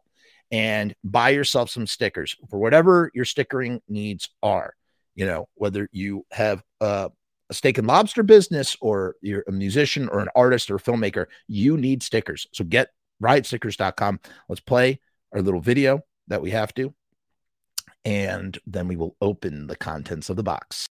and 0.51 0.93
buy 1.03 1.29
yourself 1.29 1.69
some 1.69 1.87
stickers 1.87 2.35
for 2.49 2.59
whatever 2.59 3.11
your 3.13 3.25
stickering 3.25 3.81
needs 3.87 4.29
are. 4.43 4.75
You 5.15 5.25
know, 5.25 5.47
whether 5.55 5.89
you 5.91 6.25
have 6.31 6.63
a, 6.79 7.11
steak 7.51 7.77
and 7.77 7.85
lobster 7.87 8.23
business 8.23 8.77
or 8.79 9.15
you're 9.21 9.43
a 9.45 9.51
musician 9.51 10.07
or 10.07 10.19
an 10.21 10.29
artist 10.35 10.71
or 10.71 10.75
a 10.75 10.79
filmmaker, 10.79 11.25
you 11.47 11.75
need 11.75 12.01
stickers. 12.01 12.47
So 12.53 12.63
get 12.63 12.91
riotstickers.com. 13.21 14.21
Let's 14.47 14.61
play 14.61 15.01
our 15.33 15.41
little 15.41 15.59
video 15.59 15.99
that 16.27 16.41
we 16.41 16.51
have 16.51 16.73
to, 16.75 16.93
and 18.05 18.57
then 18.65 18.87
we 18.87 18.95
will 18.95 19.17
open 19.21 19.67
the 19.67 19.75
contents 19.75 20.29
of 20.29 20.37
the 20.37 20.43
box. 20.43 20.87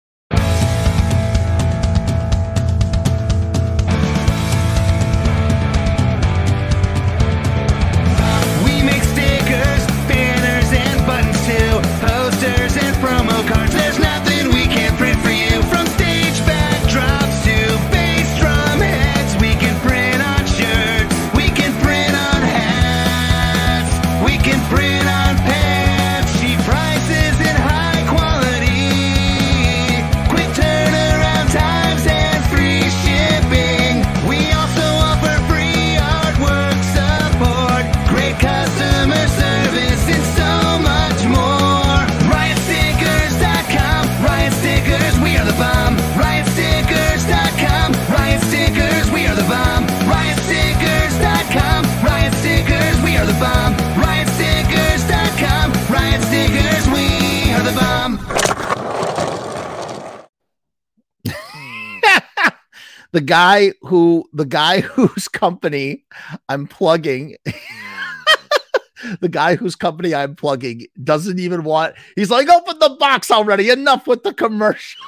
The 63.17 63.23
guy 63.23 63.73
who 63.81 64.29
the 64.35 64.45
guy 64.45 64.81
whose 64.95 65.27
company 65.27 66.05
I'm 66.51 66.67
plugging 66.67 67.37
the 69.23 69.31
guy 69.31 69.57
whose 69.57 69.75
company 69.75 70.15
I'm 70.15 70.37
plugging 70.37 70.85
doesn't 71.03 71.39
even 71.39 71.65
want 71.65 71.95
he's 72.15 72.31
like 72.31 72.47
open 72.51 72.79
the 72.79 72.95
box 73.01 73.31
already 73.31 73.71
enough 73.71 74.07
with 74.07 74.23
the 74.23 74.35
commercial. 74.35 75.03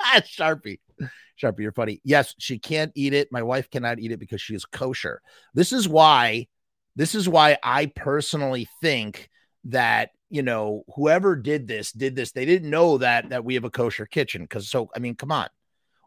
Sharpie. 0.02 0.78
Sharpie 1.38 1.58
you're 1.58 1.72
funny. 1.72 2.00
Yes 2.04 2.34
she 2.38 2.58
can't 2.58 2.92
eat 2.94 3.12
it. 3.12 3.28
My 3.30 3.42
wife 3.42 3.68
cannot 3.68 3.98
eat 3.98 4.12
it 4.12 4.18
because 4.18 4.40
she 4.40 4.54
is 4.54 4.64
kosher. 4.64 5.20
This 5.52 5.74
is 5.74 5.86
why 5.86 6.46
this 6.96 7.14
is 7.14 7.28
why 7.28 7.58
I 7.62 7.84
personally 7.84 8.66
think 8.80 9.28
that 9.64 10.08
you 10.30 10.40
know 10.40 10.84
whoever 10.94 11.36
did 11.36 11.68
this 11.68 11.92
did 11.92 12.16
this 12.16 12.32
they 12.32 12.46
didn't 12.46 12.70
know 12.70 12.96
that 12.96 13.28
that 13.28 13.44
we 13.44 13.56
have 13.56 13.64
a 13.64 13.70
kosher 13.70 14.06
kitchen 14.06 14.40
because 14.40 14.70
so 14.70 14.88
I 14.96 15.00
mean 15.00 15.14
come 15.14 15.32
on 15.32 15.48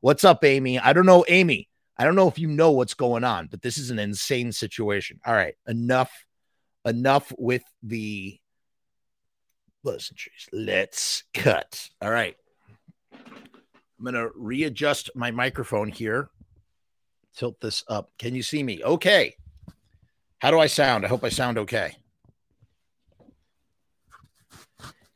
What's 0.02 0.24
up, 0.24 0.44
Amy? 0.44 0.80
I 0.80 0.94
don't 0.94 1.06
know, 1.06 1.24
Amy. 1.28 1.70
I 1.96 2.06
don't 2.06 2.16
know 2.16 2.28
if 2.28 2.40
you 2.40 2.48
know 2.48 2.72
what's 2.72 2.96
going 2.96 3.24
on, 3.24 3.46
but 3.46 3.62
this 3.62 3.78
is 3.78 3.92
an 3.92 4.00
insane 4.00 4.52
situation. 4.52 5.20
All 5.24 5.34
right, 5.34 5.54
enough, 5.68 6.12
enough 6.84 7.32
with 7.38 7.62
the 7.84 8.40
pleasantries. 9.84 10.50
Let's 10.52 11.24
cut. 11.36 11.88
All 12.02 12.10
right. 12.10 12.36
I'm 13.14 14.04
going 14.04 14.16
to 14.16 14.32
readjust 14.36 15.12
my 15.14 15.30
microphone 15.30 15.90
here. 15.90 16.32
Tilt 17.38 17.62
this 17.62 17.84
up. 17.88 18.10
Can 18.18 18.34
you 18.34 18.42
see 18.42 18.64
me? 18.64 18.84
Okay. 18.84 19.36
How 20.40 20.50
do 20.50 20.60
I 20.60 20.66
sound? 20.66 21.06
I 21.06 21.10
hope 21.10 21.24
I 21.24 21.30
sound 21.30 21.60
okay. 21.60 21.96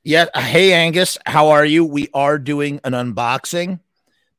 Yeah. 0.04 0.28
Hey, 0.36 0.74
Angus. 0.74 1.18
How 1.26 1.50
are 1.50 1.66
you? 1.66 1.84
We 1.84 2.10
are 2.14 2.38
doing 2.38 2.80
an 2.84 2.94
unboxing 2.94 3.80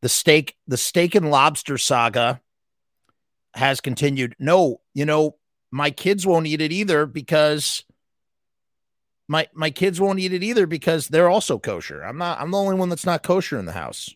the 0.06 0.10
steak 0.10 0.54
the 0.68 0.76
steak 0.76 1.16
and 1.16 1.32
lobster 1.32 1.76
saga 1.76 2.40
has 3.54 3.80
continued. 3.80 4.36
No, 4.38 4.80
you 4.94 5.04
know, 5.04 5.34
my 5.72 5.90
kids 5.90 6.24
won't 6.24 6.46
eat 6.46 6.60
it 6.60 6.70
either 6.70 7.06
because 7.06 7.82
my 9.26 9.48
my 9.52 9.70
kids 9.70 10.00
won't 10.00 10.20
eat 10.20 10.32
it 10.32 10.44
either 10.44 10.64
because 10.68 11.08
they're 11.08 11.28
also 11.28 11.58
kosher. 11.58 12.04
I'm 12.04 12.18
not 12.18 12.40
I'm 12.40 12.52
the 12.52 12.56
only 12.56 12.76
one 12.76 12.88
that's 12.88 13.04
not 13.04 13.24
kosher 13.24 13.58
in 13.58 13.66
the 13.66 13.72
house. 13.72 14.14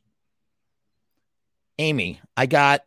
Amy, 1.76 2.20
I 2.36 2.46
got 2.46 2.82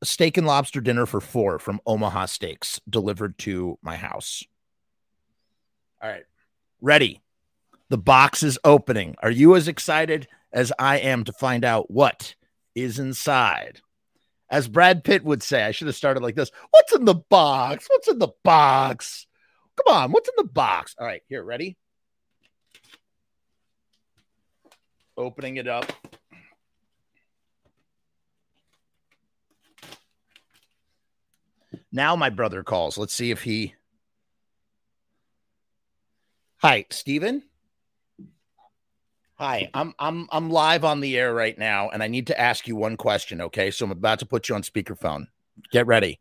a 0.00 0.06
steak 0.06 0.38
and 0.38 0.46
lobster 0.46 0.80
dinner 0.80 1.04
for 1.04 1.20
4 1.20 1.58
from 1.58 1.78
Omaha 1.84 2.24
Steaks 2.24 2.80
delivered 2.88 3.36
to 3.40 3.78
my 3.82 3.96
house. 3.96 4.44
All 6.00 6.08
right. 6.08 6.24
Ready. 6.80 7.20
The 7.90 7.98
box 7.98 8.42
is 8.42 8.58
opening. 8.64 9.16
Are 9.22 9.30
you 9.30 9.56
as 9.56 9.68
excited 9.68 10.26
as 10.52 10.72
I 10.78 10.98
am 10.98 11.24
to 11.24 11.32
find 11.32 11.64
out 11.64 11.90
what 11.90 12.34
is 12.74 12.98
inside. 12.98 13.80
As 14.48 14.66
Brad 14.66 15.04
Pitt 15.04 15.24
would 15.24 15.42
say, 15.42 15.62
I 15.62 15.70
should 15.70 15.86
have 15.86 15.96
started 15.96 16.22
like 16.22 16.34
this 16.34 16.50
What's 16.70 16.92
in 16.92 17.04
the 17.04 17.14
box? 17.14 17.86
What's 17.88 18.08
in 18.08 18.18
the 18.18 18.32
box? 18.42 19.26
Come 19.76 19.94
on, 19.94 20.12
what's 20.12 20.28
in 20.28 20.34
the 20.36 20.52
box? 20.52 20.94
All 20.98 21.06
right, 21.06 21.22
here, 21.28 21.42
ready? 21.42 21.76
Opening 25.16 25.56
it 25.56 25.68
up. 25.68 25.92
Now 31.92 32.16
my 32.16 32.30
brother 32.30 32.62
calls. 32.62 32.98
Let's 32.98 33.14
see 33.14 33.30
if 33.30 33.42
he. 33.42 33.74
Hi, 36.58 36.86
Steven. 36.90 37.42
Hi, 39.40 39.70
I'm 39.72 39.94
I'm 39.98 40.28
I'm 40.30 40.50
live 40.50 40.84
on 40.84 41.00
the 41.00 41.16
air 41.16 41.32
right 41.32 41.56
now, 41.58 41.88
and 41.88 42.02
I 42.02 42.08
need 42.08 42.26
to 42.26 42.38
ask 42.38 42.68
you 42.68 42.76
one 42.76 42.98
question. 42.98 43.40
Okay, 43.40 43.70
so 43.70 43.86
I'm 43.86 43.90
about 43.90 44.18
to 44.18 44.26
put 44.26 44.50
you 44.50 44.54
on 44.54 44.60
speakerphone. 44.60 45.28
Get 45.72 45.86
ready, 45.86 46.20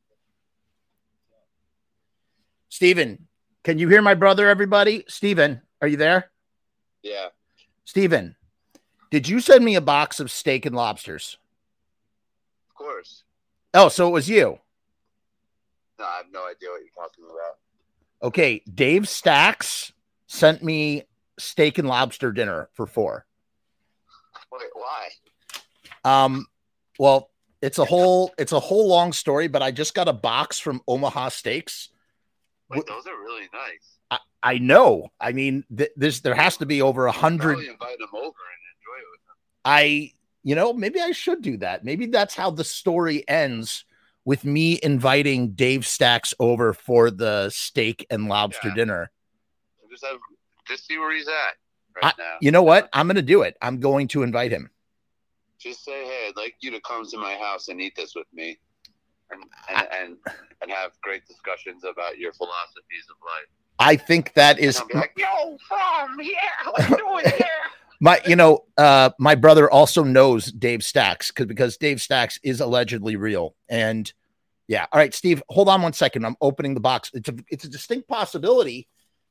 Stephen. 2.69 3.27
Can 3.65 3.77
you 3.77 3.89
hear 3.89 4.01
my 4.01 4.13
brother? 4.13 4.47
Everybody, 4.47 5.03
Stephen, 5.09 5.61
are 5.81 5.87
you 5.89 5.97
there? 5.97 6.31
Yeah. 7.03 7.27
Stephen, 7.83 8.37
did 9.11 9.27
you 9.27 9.41
send 9.41 9.65
me 9.65 9.75
a 9.75 9.81
box 9.81 10.21
of 10.21 10.31
steak 10.31 10.65
and 10.65 10.73
lobsters? 10.73 11.37
Of 12.69 12.75
course. 12.75 13.23
Oh, 13.73 13.89
so 13.89 14.07
it 14.07 14.11
was 14.11 14.29
you. 14.29 14.59
No, 15.99 16.05
I 16.05 16.17
have 16.19 16.31
no 16.31 16.47
idea 16.47 16.69
what 16.69 16.79
you're 16.79 17.05
talking 17.05 17.25
about. 17.25 17.57
Okay, 18.23 18.61
Dave 18.73 19.09
Stacks 19.09 19.91
sent 20.27 20.63
me 20.63 21.03
steak 21.39 21.77
and 21.77 21.87
lobster 21.87 22.31
dinner 22.31 22.69
for 22.73 22.85
four. 22.85 23.25
Wait, 24.51 24.61
why? 24.73 25.09
Um, 26.03 26.47
well, 26.97 27.29
it's 27.61 27.77
a 27.77 27.85
whole 27.85 28.33
it's 28.37 28.51
a 28.51 28.59
whole 28.59 28.87
long 28.87 29.13
story, 29.13 29.47
but 29.47 29.61
I 29.61 29.71
just 29.71 29.93
got 29.93 30.07
a 30.07 30.13
box 30.13 30.59
from 30.59 30.81
Omaha 30.87 31.29
Steaks. 31.29 31.89
Wait, 32.69 32.85
those 32.87 33.05
are 33.07 33.17
really 33.19 33.47
nice. 33.53 33.97
I, 34.11 34.19
I 34.43 34.57
know. 34.59 35.09
I 35.19 35.31
mean, 35.33 35.63
th- 35.75 35.91
this 35.95 36.21
there 36.21 36.35
has 36.35 36.57
to 36.57 36.65
be 36.65 36.81
over 36.81 37.07
a 37.07 37.11
hundred. 37.11 37.59
Invite 37.59 37.97
them 37.99 38.09
over 38.13 38.25
and 38.25 38.63
enjoy 38.75 38.97
it 38.97 39.09
with 39.11 39.21
them. 39.27 39.35
I, 39.65 40.11
you 40.43 40.55
know, 40.55 40.71
maybe 40.73 40.99
I 41.01 41.11
should 41.11 41.41
do 41.41 41.57
that. 41.57 41.83
Maybe 41.83 42.05
that's 42.05 42.35
how 42.35 42.49
the 42.51 42.63
story 42.63 43.27
ends 43.27 43.85
with 44.25 44.45
me 44.45 44.79
inviting 44.83 45.51
Dave 45.51 45.85
Stacks 45.87 46.33
over 46.39 46.73
for 46.73 47.09
the 47.11 47.49
steak 47.49 48.05
and 48.09 48.27
lobster 48.29 48.67
Yeah. 48.69 48.75
dinner. 48.75 49.11
Just 49.89 50.05
have, 50.05 50.17
just 50.69 50.87
see 50.87 50.97
where 50.97 51.13
he's 51.13 51.27
at 51.27 52.01
right 52.01 52.13
now. 52.17 52.35
You 52.41 52.51
know 52.51 52.63
what? 52.63 52.89
I'm 52.93 53.07
going 53.07 53.15
to 53.15 53.21
do 53.21 53.41
it. 53.41 53.57
I'm 53.61 53.79
going 53.79 54.07
to 54.09 54.23
invite 54.23 54.51
him. 54.51 54.69
Just 55.59 55.83
say, 55.83 56.05
hey, 56.05 56.27
I'd 56.29 56.37
like 56.37 56.55
you 56.61 56.71
to 56.71 56.79
come 56.81 57.05
to 57.05 57.17
my 57.17 57.33
house 57.33 57.67
and 57.67 57.81
eat 57.81 57.95
this 57.95 58.13
with 58.15 58.27
me, 58.33 58.57
and 59.31 59.43
and 59.69 59.87
and, 59.91 60.17
and 60.61 60.71
have 60.71 60.91
great 61.01 61.25
discussions 61.27 61.83
about 61.83 62.17
your 62.17 62.31
philosophies 62.33 63.05
of 63.09 63.17
life. 63.25 63.49
I 63.79 63.95
think 63.95 64.33
that 64.33 64.59
is 64.59 64.79
And 64.79 64.83
I'll 64.83 64.87
be 64.87 64.99
like, 64.99 65.13
yo, 65.17 65.57
from 65.67 66.19
yeah, 66.21 66.71
let's 66.77 66.89
do 66.89 67.17
it 67.17 67.33
here. 67.35 67.47
my, 68.01 68.21
you 68.25 68.35
know, 68.35 68.65
uh, 68.77 69.09
my 69.19 69.35
brother 69.35 69.69
also 69.69 70.03
knows 70.03 70.51
Dave 70.51 70.83
Stacks 70.83 71.29
because 71.29 71.47
because 71.47 71.77
Dave 71.77 72.01
Stacks 72.01 72.39
is 72.43 72.61
allegedly 72.61 73.17
real. 73.17 73.55
And 73.67 74.11
yeah, 74.67 74.85
all 74.93 74.99
right, 74.99 75.13
Steve, 75.13 75.43
hold 75.49 75.67
on 75.67 75.81
one 75.81 75.93
second. 75.93 76.25
I'm 76.25 76.37
opening 76.39 76.73
the 76.73 76.79
box. 76.79 77.11
It's 77.13 77.27
a 77.27 77.35
it's 77.49 77.65
a 77.65 77.69
distinct 77.69 78.07
possibility 78.07 78.87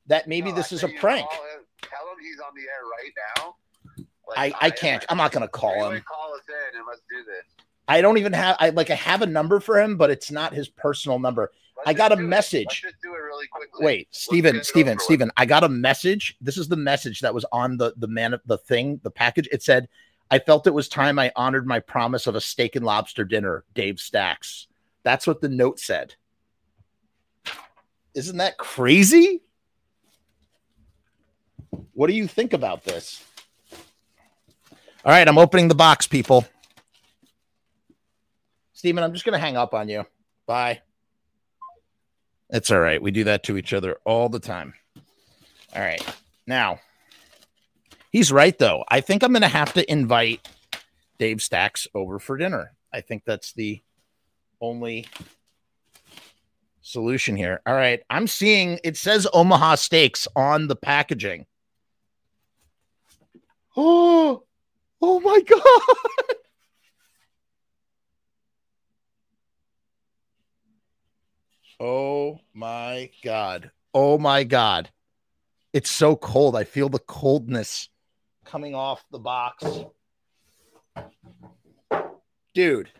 that 0.09 0.27
maybe 0.29 0.51
No, 0.51 0.57
this 0.57 0.73
I 0.73 0.77
is 0.77 0.83
a 0.85 0.88
prank. 0.88 1.29
call 1.29 1.42
him- 1.44 1.64
tell 1.83 2.11
him 2.12 2.18
he's 2.21 2.40
on 2.40 2.53
the 2.55 2.62
air 2.62 2.85
right 2.85 3.12
now. 3.37 3.55
I, 4.37 4.53
I 4.61 4.71
can't. 4.71 5.05
I'm 5.09 5.16
not 5.16 5.33
going 5.33 5.42
to 5.42 5.49
call 5.49 5.90
him. 5.90 6.03
Call 6.07 6.35
us 6.35 6.42
in 6.49 6.79
and 6.79 6.87
let's 6.87 7.01
do 7.11 7.25
this. 7.25 7.64
I 7.87 8.03
don't 8.03 8.18
even 8.18 8.35
have. 8.35 8.57
I 8.61 8.68
like. 8.71 8.90
I 8.90 8.94
have 8.94 9.23
a 9.23 9.27
number 9.27 9.59
for 9.61 9.81
him, 9.81 9.97
but 9.97 10.11
it's 10.11 10.31
not 10.31 10.53
his 10.53 10.68
personal 10.68 11.18
number. 11.18 11.51
Let's 11.79 11.88
I 11.88 11.92
got 11.94 12.12
a 12.12 12.16
message. 12.16 12.66
Let's 12.66 12.81
just 12.83 12.97
do 13.03 13.14
it 13.14 13.18
really 13.18 13.47
quickly. 13.47 13.87
Wait, 13.87 14.09
Steven, 14.11 14.62
Steven. 14.62 14.99
Steven. 14.99 15.31
I 15.38 15.47
got 15.47 15.64
a 15.64 15.68
message. 15.71 16.37
This 16.42 16.59
is 16.59 16.68
the 16.68 16.77
message 16.77 17.21
that 17.21 17.33
was 17.33 17.47
on 17.53 17.79
the 17.79 17.94
the 17.97 18.07
man 18.09 18.35
of 18.35 18.42
the 18.44 18.59
thing 18.59 19.01
the 19.03 19.11
package. 19.11 19.49
It 19.51 19.62
said, 19.62 19.88
"I 20.31 20.38
felt 20.40 20.66
it 20.66 20.75
was 20.75 20.88
time 20.88 21.18
I 21.18 21.33
honored 21.35 21.66
my 21.66 21.81
promise 21.81 22.27
of 22.27 22.35
a 22.35 22.40
steak 22.42 22.77
and 22.77 22.85
lobster 22.85 23.25
dinner." 23.25 23.64
Dave 23.73 23.99
Stacks. 23.99 24.66
That's 25.03 25.27
what 25.27 25.40
the 25.40 25.49
note 25.49 25.81
said. 25.81 26.14
Isn't 28.14 28.37
that 28.38 28.59
crazy? 28.59 29.42
What 31.93 32.07
do 32.09 32.14
you 32.14 32.27
think 32.27 32.53
about 32.53 32.85
this? 32.85 33.25
All 35.05 35.12
right, 35.12 35.27
I'm 35.27 35.38
opening 35.38 35.69
the 35.69 35.75
box, 35.75 36.07
people. 36.07 36.47
Steven, 38.73 39.03
I'm 39.03 39.12
just 39.12 39.25
going 39.25 39.33
to 39.33 39.38
hang 39.38 39.57
up 39.57 39.75
on 39.75 39.88
you. 39.88 40.05
Bye. 40.47 40.83
It's 42.51 42.71
all 42.71 42.81
right. 42.81 43.03
We 43.03 43.11
do 43.11 43.25
that 43.25 43.43
to 43.45 43.57
each 43.57 43.73
other 43.73 43.99
all 44.05 44.29
the 44.29 44.38
time. 44.38 44.75
All 45.75 45.83
right. 45.83 46.03
Now, 46.47 46.81
he's 48.11 48.33
right, 48.33 48.57
though. 48.59 48.85
I 48.88 49.01
think 49.01 49.23
I'm 49.23 49.33
going 49.33 49.43
to 49.43 49.49
have 49.49 49.73
to 49.75 49.91
invite 49.91 50.49
Dave 51.19 51.43
Stacks 51.43 51.87
over 51.95 52.19
for 52.19 52.37
dinner. 52.37 52.73
I 52.93 53.01
think 53.01 53.25
that's 53.25 53.53
the 53.53 53.83
only 54.61 55.07
solution 56.81 57.37
here. 57.37 57.61
All 57.67 57.75
right. 57.75 58.01
I'm 58.09 58.27
seeing 58.27 58.79
it 58.83 58.97
says 58.97 59.27
Omaha 59.33 59.75
Steaks 59.75 60.27
on 60.35 60.69
the 60.69 60.77
packaging. 60.77 61.47
Oh, 63.81 64.43
oh 65.01 65.21
my 65.21 65.41
God. 65.41 65.61
Oh 71.79 72.41
my 72.53 73.09
God. 73.23 73.71
Oh 73.95 74.19
my 74.19 74.43
God. 74.43 74.91
It's 75.73 75.91
so 75.93 76.17
cold. 76.17 76.57
I 76.57 76.64
feel 76.64 76.88
the 76.88 76.99
coldness 76.99 77.88
coming 78.45 78.75
off 78.75 79.05
the 79.12 79.21
box. 79.21 79.64
Dude, 82.53 82.91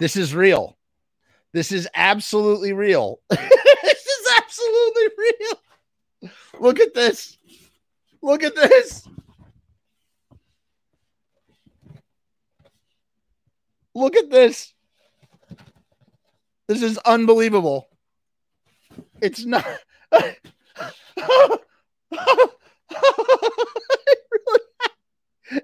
this 0.00 0.16
is 0.16 0.34
real. 0.34 0.76
This 1.52 1.70
is 1.70 1.86
absolutely 1.94 2.72
real. 2.72 3.20
this 3.30 4.06
is 4.06 4.32
absolutely 4.36 5.08
real. 5.16 6.32
Look 6.58 6.80
at 6.80 6.92
this. 6.92 7.38
Look 8.20 8.42
at 8.42 8.56
this. 8.56 9.06
Look 14.00 14.16
at 14.16 14.30
this. 14.30 14.72
This 16.68 16.82
is 16.82 16.96
unbelievable. 16.98 17.86
It's 19.20 19.44
not. 19.44 19.66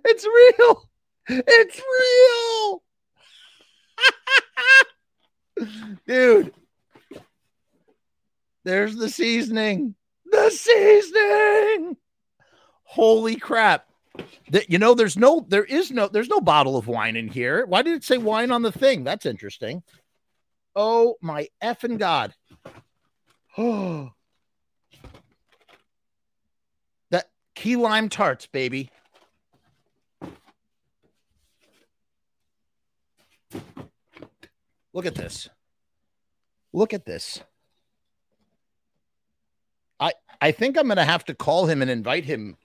it's 0.04 0.26
real. 0.26 0.90
It's 1.28 1.82
real. 1.96 2.82
Dude. 6.06 6.52
There's 8.66 8.96
the 8.96 9.08
seasoning. 9.08 9.94
The 10.30 10.50
seasoning. 10.50 11.96
Holy 12.82 13.36
crap. 13.36 13.88
That 14.50 14.70
you 14.70 14.78
know, 14.78 14.94
there's 14.94 15.16
no, 15.16 15.44
there 15.48 15.64
is 15.64 15.90
no, 15.90 16.08
there's 16.08 16.28
no 16.28 16.40
bottle 16.40 16.76
of 16.76 16.86
wine 16.86 17.16
in 17.16 17.28
here. 17.28 17.66
Why 17.66 17.82
did 17.82 17.94
it 17.94 18.04
say 18.04 18.18
wine 18.18 18.50
on 18.50 18.62
the 18.62 18.72
thing? 18.72 19.04
That's 19.04 19.26
interesting. 19.26 19.82
Oh 20.74 21.16
my 21.20 21.48
effing 21.62 21.98
god. 21.98 22.34
Oh. 23.58 24.10
that 27.10 27.30
key 27.54 27.76
lime 27.76 28.08
tarts, 28.08 28.46
baby. 28.46 28.90
Look 34.92 35.06
at 35.06 35.14
this. 35.14 35.48
Look 36.72 36.94
at 36.94 37.04
this. 37.04 37.42
I 40.00 40.12
I 40.40 40.52
think 40.52 40.78
I'm 40.78 40.86
going 40.86 40.96
to 40.96 41.04
have 41.04 41.24
to 41.26 41.34
call 41.34 41.66
him 41.66 41.82
and 41.82 41.90
invite 41.90 42.24
him. 42.24 42.56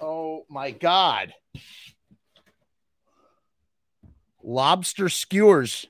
Oh 0.00 0.44
my 0.48 0.70
god. 0.70 1.34
Lobster 4.42 5.08
skewers. 5.08 5.86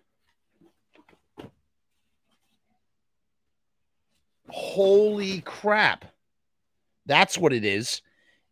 Holy 4.48 5.42
crap. 5.42 6.06
That's 7.06 7.36
what 7.38 7.52
it 7.52 7.64
is. 7.64 8.02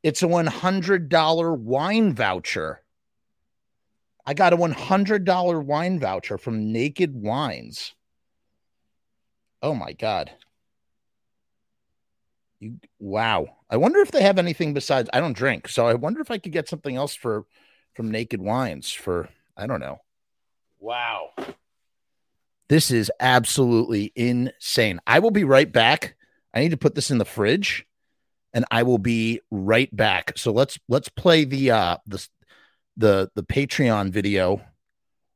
It's 0.02 0.22
a 0.22 0.26
$100 0.26 1.58
wine 1.58 2.12
voucher. 2.14 2.82
I 4.24 4.34
got 4.34 4.52
a 4.52 4.56
$100 4.56 5.64
wine 5.64 5.98
voucher 5.98 6.38
from 6.38 6.72
Naked 6.72 7.14
Wines. 7.14 7.94
Oh 9.62 9.74
my 9.74 9.92
god. 9.92 10.30
You 12.60 12.78
wow. 12.98 13.46
I 13.68 13.76
wonder 13.76 14.00
if 14.00 14.10
they 14.10 14.22
have 14.22 14.38
anything 14.38 14.74
besides 14.74 15.10
I 15.12 15.20
don't 15.20 15.36
drink, 15.36 15.68
so 15.68 15.86
I 15.86 15.94
wonder 15.94 16.20
if 16.20 16.30
I 16.30 16.38
could 16.38 16.52
get 16.52 16.68
something 16.68 16.96
else 16.96 17.14
for 17.14 17.44
from 17.94 18.10
Naked 18.10 18.40
Wines 18.40 18.90
for 18.90 19.28
I 19.56 19.66
don't 19.66 19.80
know. 19.80 19.98
Wow. 20.78 21.30
This 22.68 22.90
is 22.90 23.10
absolutely 23.20 24.12
insane. 24.16 25.00
I 25.06 25.20
will 25.20 25.30
be 25.30 25.44
right 25.44 25.70
back. 25.70 26.16
I 26.52 26.60
need 26.60 26.70
to 26.70 26.76
put 26.76 26.94
this 26.94 27.10
in 27.10 27.18
the 27.18 27.24
fridge 27.24 27.86
and 28.56 28.64
I 28.70 28.82
will 28.84 28.98
be 28.98 29.40
right 29.50 29.94
back. 29.94 30.32
So 30.36 30.50
let's 30.50 30.78
let's 30.88 31.10
play 31.10 31.44
the 31.44 31.70
uh 31.70 31.98
the 32.06 32.26
the 32.96 33.30
the 33.34 33.42
Patreon 33.42 34.10
video 34.10 34.62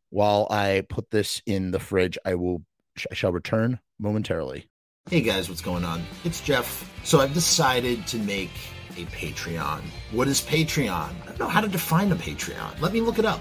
while 0.08 0.46
I 0.50 0.86
put 0.88 1.10
this 1.10 1.42
in 1.44 1.70
the 1.70 1.78
fridge. 1.78 2.16
I 2.24 2.34
will 2.34 2.64
I 3.10 3.14
shall 3.14 3.32
return 3.32 3.78
momentarily. 3.98 4.69
Hey 5.08 5.22
guys, 5.22 5.48
what's 5.48 5.60
going 5.60 5.84
on? 5.84 6.04
It's 6.22 6.40
Jeff. 6.40 6.88
So 7.02 7.20
I've 7.20 7.34
decided 7.34 8.06
to 8.06 8.18
make 8.18 8.52
a 8.96 9.06
Patreon. 9.06 9.80
What 10.12 10.28
is 10.28 10.40
Patreon? 10.40 10.88
I 11.22 11.26
don't 11.26 11.40
know 11.40 11.48
how 11.48 11.60
to 11.60 11.66
define 11.66 12.12
a 12.12 12.14
Patreon. 12.14 12.80
Let 12.80 12.92
me 12.92 13.00
look 13.00 13.18
it 13.18 13.24
up. 13.24 13.40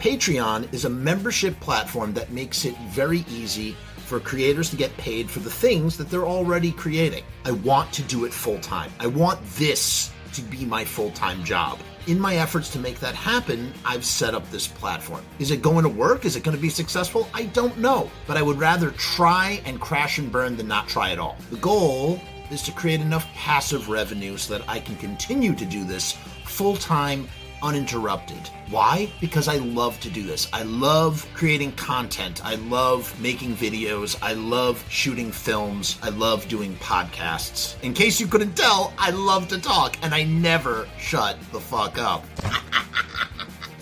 Patreon 0.00 0.74
is 0.74 0.86
a 0.86 0.90
membership 0.90 1.60
platform 1.60 2.14
that 2.14 2.32
makes 2.32 2.64
it 2.64 2.76
very 2.88 3.24
easy 3.30 3.76
for 4.06 4.18
creators 4.18 4.70
to 4.70 4.76
get 4.76 4.96
paid 4.96 5.30
for 5.30 5.38
the 5.38 5.50
things 5.50 5.96
that 5.98 6.10
they're 6.10 6.26
already 6.26 6.72
creating. 6.72 7.22
I 7.44 7.52
want 7.52 7.92
to 7.92 8.02
do 8.02 8.24
it 8.24 8.32
full 8.32 8.58
time. 8.58 8.90
I 8.98 9.06
want 9.06 9.38
this 9.50 10.10
to 10.32 10.42
be 10.42 10.64
my 10.64 10.84
full 10.84 11.12
time 11.12 11.44
job. 11.44 11.78
In 12.06 12.20
my 12.20 12.36
efforts 12.36 12.68
to 12.70 12.78
make 12.78 13.00
that 13.00 13.14
happen, 13.14 13.72
I've 13.82 14.04
set 14.04 14.34
up 14.34 14.48
this 14.50 14.66
platform. 14.66 15.24
Is 15.38 15.50
it 15.50 15.62
going 15.62 15.84
to 15.84 15.88
work? 15.88 16.26
Is 16.26 16.36
it 16.36 16.44
going 16.44 16.54
to 16.54 16.60
be 16.60 16.68
successful? 16.68 17.30
I 17.32 17.44
don't 17.44 17.78
know. 17.78 18.10
But 18.26 18.36
I 18.36 18.42
would 18.42 18.58
rather 18.58 18.90
try 18.90 19.62
and 19.64 19.80
crash 19.80 20.18
and 20.18 20.30
burn 20.30 20.54
than 20.58 20.68
not 20.68 20.86
try 20.86 21.12
at 21.12 21.18
all. 21.18 21.38
The 21.50 21.56
goal 21.56 22.20
is 22.50 22.60
to 22.64 22.72
create 22.72 23.00
enough 23.00 23.26
passive 23.34 23.88
revenue 23.88 24.36
so 24.36 24.58
that 24.58 24.68
I 24.68 24.80
can 24.80 24.96
continue 24.96 25.54
to 25.54 25.64
do 25.64 25.82
this 25.84 26.12
full 26.44 26.76
time 26.76 27.26
uninterrupted. 27.64 28.48
Why? 28.68 29.10
Because 29.20 29.48
I 29.48 29.56
love 29.56 29.98
to 30.00 30.10
do 30.10 30.22
this. 30.22 30.48
I 30.52 30.62
love 30.62 31.26
creating 31.34 31.72
content. 31.72 32.44
I 32.44 32.56
love 32.56 33.18
making 33.20 33.56
videos. 33.56 34.16
I 34.22 34.34
love 34.34 34.84
shooting 34.88 35.32
films. 35.32 35.98
I 36.02 36.10
love 36.10 36.46
doing 36.46 36.76
podcasts. 36.76 37.82
In 37.82 37.94
case 37.94 38.20
you 38.20 38.26
couldn't 38.26 38.54
tell, 38.54 38.92
I 38.98 39.10
love 39.10 39.48
to 39.48 39.58
talk 39.58 39.96
and 40.02 40.14
I 40.14 40.24
never 40.24 40.86
shut 40.98 41.38
the 41.50 41.60
fuck 41.60 41.98
up. 41.98 42.24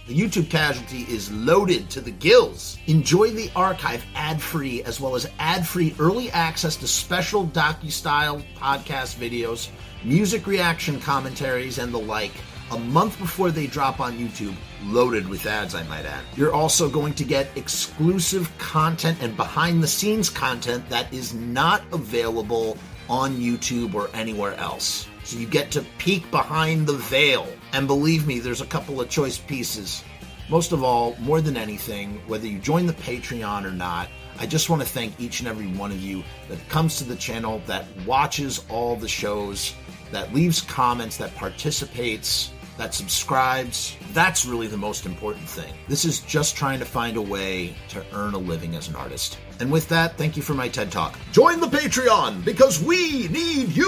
The 0.07 0.13
YouTube 0.13 0.51
casualty 0.51 1.01
is 1.11 1.31
loaded 1.31 1.89
to 1.89 1.99
the 1.99 2.11
gills. 2.11 2.77
Enjoy 2.85 3.31
the 3.31 3.49
archive 3.55 4.05
ad 4.13 4.39
free, 4.39 4.83
as 4.83 5.01
well 5.01 5.15
as 5.15 5.27
ad 5.39 5.65
free 5.65 5.95
early 5.97 6.29
access 6.29 6.75
to 6.75 6.87
special 6.87 7.47
docu 7.47 7.91
style 7.91 8.39
podcast 8.55 9.15
videos, 9.15 9.69
music 10.03 10.45
reaction 10.45 10.99
commentaries, 10.99 11.79
and 11.79 11.91
the 11.91 11.97
like 11.97 12.33
a 12.71 12.79
month 12.79 13.19
before 13.19 13.51
they 13.51 13.67
drop 13.67 13.99
on 13.99 14.17
YouTube, 14.17 14.55
loaded 14.85 15.27
with 15.27 15.45
ads, 15.45 15.75
I 15.75 15.83
might 15.83 16.05
add. 16.05 16.23
You're 16.35 16.53
also 16.53 16.89
going 16.89 17.13
to 17.13 17.23
get 17.23 17.55
exclusive 17.55 18.55
content 18.57 19.19
and 19.21 19.37
behind 19.37 19.83
the 19.83 19.87
scenes 19.87 20.29
content 20.29 20.87
that 20.89 21.11
is 21.13 21.33
not 21.33 21.83
available 21.91 22.77
on 23.07 23.35
YouTube 23.35 23.93
or 23.93 24.09
anywhere 24.13 24.55
else. 24.55 25.07
So 25.23 25.37
you 25.37 25.47
get 25.47 25.71
to 25.71 25.85
peek 25.97 26.29
behind 26.31 26.87
the 26.87 26.93
veil. 26.93 27.47
And 27.73 27.87
believe 27.87 28.27
me, 28.27 28.39
there's 28.39 28.61
a 28.61 28.65
couple 28.65 28.99
of 28.99 29.09
choice 29.09 29.37
pieces. 29.37 30.03
Most 30.49 30.71
of 30.71 30.83
all, 30.83 31.15
more 31.19 31.41
than 31.41 31.57
anything, 31.57 32.21
whether 32.27 32.47
you 32.47 32.59
join 32.59 32.85
the 32.85 32.93
Patreon 32.93 33.65
or 33.65 33.71
not, 33.71 34.09
I 34.37 34.45
just 34.45 34.69
want 34.69 34.81
to 34.81 34.87
thank 34.87 35.19
each 35.19 35.39
and 35.39 35.47
every 35.47 35.67
one 35.67 35.91
of 35.91 36.01
you 36.01 36.23
that 36.49 36.67
comes 36.69 36.97
to 36.97 37.03
the 37.03 37.15
channel, 37.15 37.61
that 37.67 37.85
watches 38.05 38.63
all 38.69 38.95
the 38.95 39.07
shows, 39.07 39.73
that 40.11 40.33
leaves 40.33 40.61
comments, 40.61 41.17
that 41.17 41.33
participates, 41.35 42.51
that 42.77 42.93
subscribes. 42.93 43.95
That's 44.11 44.45
really 44.45 44.67
the 44.67 44.77
most 44.77 45.05
important 45.05 45.47
thing. 45.47 45.73
This 45.87 46.05
is 46.05 46.19
just 46.21 46.55
trying 46.55 46.79
to 46.79 46.85
find 46.85 47.17
a 47.17 47.21
way 47.21 47.75
to 47.89 48.05
earn 48.13 48.33
a 48.33 48.37
living 48.37 48.75
as 48.75 48.87
an 48.87 48.95
artist. 48.95 49.37
And 49.59 49.71
with 49.71 49.87
that, 49.89 50.17
thank 50.17 50.35
you 50.35 50.43
for 50.43 50.53
my 50.53 50.67
TED 50.67 50.91
Talk. 50.91 51.17
Join 51.31 51.59
the 51.59 51.67
Patreon 51.67 52.43
because 52.43 52.81
we 52.83 53.27
need 53.29 53.69
you! 53.69 53.85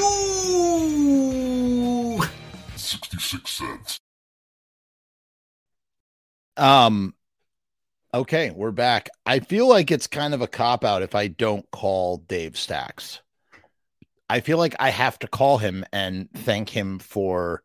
66 2.76 3.52
cents. 3.52 4.00
Um, 6.56 7.14
okay, 8.14 8.52
we're 8.52 8.72
back. 8.72 9.10
I 9.26 9.40
feel 9.40 9.68
like 9.68 9.92
it's 9.92 10.08
kind 10.08 10.34
of 10.34 10.42
a 10.42 10.48
cop 10.48 10.86
out 10.86 11.02
if 11.04 11.14
I 11.14 11.28
don't 11.28 11.70
call 11.72 12.18
Dave 12.18 12.58
Stacks. 12.58 13.22
I 14.30 14.40
feel 14.42 14.58
like 14.58 14.76
I 14.80 14.90
have 14.90 15.20
to 15.20 15.28
call 15.28 15.58
him 15.58 15.86
and 15.94 16.30
thank 16.34 16.70
him 16.70 17.00
for 17.00 17.64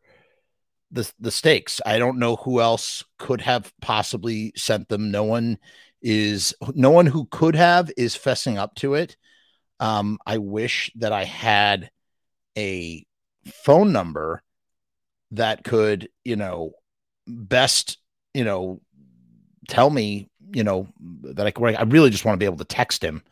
the 0.93 1.11
the 1.19 1.31
stakes. 1.31 1.81
I 1.85 1.99
don't 1.99 2.19
know 2.19 2.37
who 2.37 2.61
else 2.61 3.03
could 3.17 3.41
have 3.41 3.73
possibly 3.81 4.53
sent 4.55 4.87
them. 4.87 5.11
No 5.11 5.23
one 5.23 5.57
is 6.01 6.53
no 6.73 6.91
one 6.91 7.07
who 7.07 7.25
could 7.25 7.55
have 7.55 7.91
is 7.97 8.15
fessing 8.15 8.57
up 8.57 8.75
to 8.75 8.93
it. 8.93 9.17
Um, 9.79 10.19
I 10.25 10.37
wish 10.37 10.91
that 10.95 11.11
I 11.11 11.25
had 11.25 11.89
a 12.57 13.05
phone 13.45 13.91
number 13.91 14.43
that 15.31 15.63
could, 15.63 16.09
you 16.23 16.35
know, 16.35 16.73
best, 17.27 17.97
you 18.33 18.43
know, 18.43 18.79
tell 19.67 19.89
me, 19.89 20.29
you 20.53 20.63
know, 20.63 20.87
that 21.23 21.47
I 21.47 21.51
could. 21.51 21.75
I 21.75 21.83
really 21.83 22.11
just 22.11 22.23
want 22.23 22.35
to 22.35 22.39
be 22.39 22.45
able 22.45 22.57
to 22.57 22.65
text 22.65 23.03
him 23.03 23.23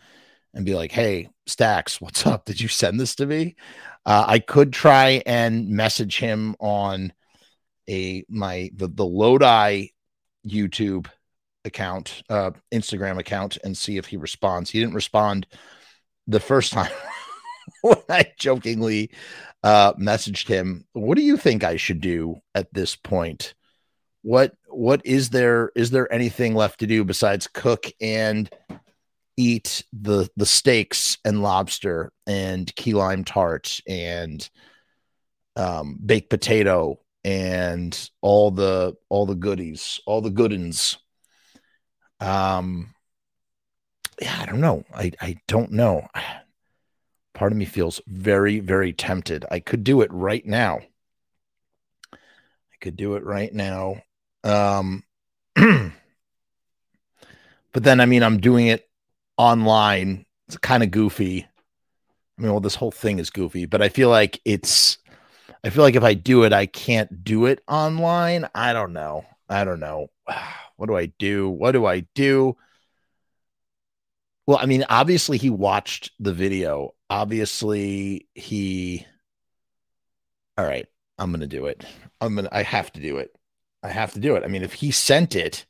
and 0.54 0.65
be 0.65 0.74
like, 0.74 0.91
"Hey, 0.91 1.30
Stacks, 1.45 2.02
what's 2.02 2.26
up? 2.26 2.45
Did 2.45 2.60
you 2.60 2.67
send 2.67 3.00
this 3.00 3.15
to 3.15 3.28
me?" 3.28 3.56
Uh, 4.06 4.26
I 4.28 4.39
could 4.39 4.74
try 4.74 5.21
and 5.28 5.69
message 5.69 6.17
him 6.17 6.56
on 6.60 7.13
a 7.91 8.23
my 8.30 8.71
the 8.75 8.88
the 8.88 9.06
Lodi 9.06 9.88
YouTube 10.47 11.08
account, 11.65 12.23
uh, 12.30 12.51
Instagram 12.73 13.19
account, 13.19 13.58
and 13.63 13.77
see 13.77 13.97
if 13.97 14.08
he 14.08 14.17
responds. 14.17 14.69
He 14.69 14.80
didn't 14.80 14.95
respond 14.95 15.45
the 16.27 16.39
first 16.39 16.73
time 16.73 16.91
when 17.82 17.97
I 18.10 18.32
jokingly 18.38 19.12
uh, 19.63 19.93
messaged 19.93 20.47
him. 20.47 20.86
What 20.93 21.17
do 21.17 21.23
you 21.23 21.38
think 21.38 21.63
I 21.63 21.75
should 21.75 22.01
do 22.01 22.38
at 22.56 22.73
this 22.73 22.95
point? 22.95 23.54
What 24.23 24.54
what 24.67 25.06
is 25.06 25.30
there? 25.30 25.71
Is 25.75 25.91
there 25.91 26.12
anything 26.12 26.56
left 26.56 26.80
to 26.80 26.88
do 26.88 27.04
besides 27.04 27.47
cook 27.47 27.86
and 27.99 28.49
eat 29.38 29.84
the 29.93 30.30
the 30.36 30.45
steaks 30.45 31.17
and 31.25 31.41
lobster 31.41 32.12
and 32.27 32.73
key 32.75 32.93
lime 32.93 33.23
tart 33.23 33.80
and 33.88 34.47
um, 35.56 35.97
baked 36.04 36.30
potato 36.30 36.99
and 37.23 38.10
all 38.21 38.51
the 38.51 38.95
all 39.10 39.25
the 39.25 39.36
goodies, 39.36 39.99
all 40.05 40.21
the 40.21 40.29
goodins. 40.29 40.97
Um, 42.19 42.93
yeah, 44.21 44.38
I 44.41 44.45
don't 44.45 44.62
know. 44.62 44.84
I 44.93 45.12
I 45.21 45.38
don't 45.47 45.71
know. 45.71 46.07
Part 47.34 47.51
of 47.51 47.57
me 47.57 47.65
feels 47.65 48.01
very 48.07 48.60
very 48.60 48.93
tempted. 48.93 49.45
I 49.49 49.60
could 49.60 49.84
do 49.84 50.01
it 50.01 50.12
right 50.12 50.45
now. 50.45 50.79
I 52.13 52.17
could 52.79 52.95
do 52.95 53.15
it 53.15 53.23
right 53.23 53.53
now. 53.53 54.01
Um, 54.43 55.03
but 55.55 55.93
then 57.73 57.99
I 57.99 58.05
mean, 58.05 58.23
I'm 58.23 58.39
doing 58.39 58.67
it 58.67 58.89
online. 59.38 60.25
It's 60.47 60.57
kind 60.57 60.84
of 60.84 60.91
goofy. 60.91 61.47
I 62.38 62.41
mean, 62.41 62.51
well, 62.51 62.60
this 62.60 62.75
whole 62.75 62.91
thing 62.91 63.19
is 63.19 63.29
goofy, 63.29 63.65
but 63.65 63.81
I 63.81 63.89
feel 63.89 64.10
like 64.10 64.41
it's 64.45 64.97
I 65.63 65.69
feel 65.69 65.84
like 65.84 65.95
if 65.95 66.04
I 66.04 66.13
do 66.15 66.43
it, 66.43 66.54
I 66.54 66.65
can't 66.65 67.24
do 67.24 67.45
it 67.45 67.63
online. 67.67 68.47
I 68.56 68.74
don't 68.74 68.93
know. 68.93 69.26
I 69.50 69.63
don't 69.63 69.80
know. 69.80 70.10
What 70.78 70.88
do 70.88 70.95
I 70.97 71.06
do? 71.19 71.47
What 71.47 71.74
do 71.74 71.86
I 71.86 72.00
do? 72.15 72.58
Well, 74.47 74.58
I 74.60 74.65
mean, 74.65 74.84
obviously 74.89 75.38
he 75.38 75.50
watched 75.50 76.12
the 76.19 76.34
video. 76.34 76.93
Obviously 77.10 78.28
he 78.34 79.06
All 80.58 80.65
right, 80.65 80.88
I'm 81.17 81.32
going 81.32 81.41
to 81.41 81.47
do 81.47 81.65
it. 81.65 81.84
I'm 82.19 82.36
going 82.36 82.45
to 82.45 82.56
I 82.56 82.63
have 82.63 82.91
to 82.93 83.02
do 83.02 83.17
it. 83.17 83.36
I 83.84 83.89
have 83.89 84.13
to 84.13 84.19
do 84.19 84.36
it. 84.36 84.43
I 84.43 84.47
mean, 84.47 84.63
if 84.63 84.74
he 84.74 84.91
sent 84.91 85.36
it, 85.36 85.65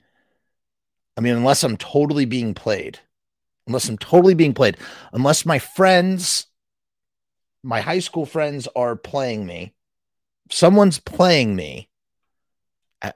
I 1.18 1.22
mean, 1.22 1.36
unless 1.36 1.64
I'm 1.64 1.78
totally 1.78 2.26
being 2.26 2.54
played, 2.54 3.00
unless 3.68 3.88
I'm 3.90 3.98
totally 3.98 4.34
being 4.34 4.54
played, 4.54 4.78
unless 5.14 5.46
my 5.46 5.60
friends, 5.60 6.48
my 7.64 7.82
high 7.82 8.00
school 8.00 8.26
friends 8.26 8.68
are 8.76 8.96
playing 8.96 9.46
me, 9.46 9.74
someone's 10.52 11.00
playing 11.00 11.56
me 11.56 11.90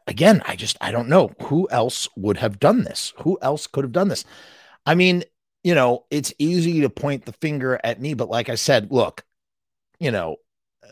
again 0.08 0.42
i 0.48 0.56
just 0.56 0.78
i 0.82 0.92
don't 0.92 1.10
know 1.10 1.32
who 1.44 1.68
else 1.70 2.10
would 2.16 2.38
have 2.38 2.60
done 2.60 2.84
this. 2.84 3.14
Who 3.20 3.38
else 3.42 3.68
could 3.68 3.84
have 3.84 3.92
done 3.92 4.08
this? 4.08 4.26
I 4.86 4.96
mean 4.96 5.24
you 5.64 5.76
know 5.76 6.06
it's 6.10 6.34
easy 6.40 6.82
to 6.82 6.90
point 6.90 7.26
the 7.26 7.34
finger 7.34 7.80
at 7.84 8.00
me 8.02 8.14
but 8.14 8.30
like 8.30 8.50
i 8.50 8.56
said 8.56 8.92
look 8.92 9.24
you 10.00 10.12
know 10.12 10.38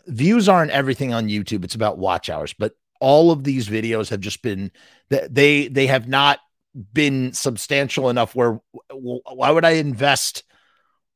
views 0.06 0.48
aren't 0.48 0.70
everything 0.70 1.12
on 1.12 1.28
youtube. 1.28 1.64
It's 1.64 1.74
about 1.74 1.98
watch 1.98 2.30
hours 2.30 2.52
but 2.52 2.74
all 3.00 3.30
of 3.30 3.44
these 3.44 3.68
videos 3.68 4.10
have 4.10 4.20
just 4.20 4.42
been 4.42 4.70
they 5.08 5.68
they 5.68 5.86
have 5.86 6.08
not 6.08 6.38
been 6.92 7.32
substantial 7.32 8.10
enough 8.10 8.34
where 8.34 8.60
why 8.92 9.50
would 9.50 9.64
i 9.64 9.72
invest 9.72 10.44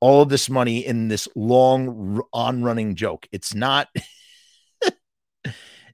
all 0.01 0.23
of 0.23 0.29
this 0.29 0.49
money 0.49 0.85
in 0.85 1.09
this 1.09 1.29
long 1.35 2.21
on 2.33 2.63
running 2.63 2.95
joke? 2.95 3.27
It's 3.33 3.55
not 3.55 3.89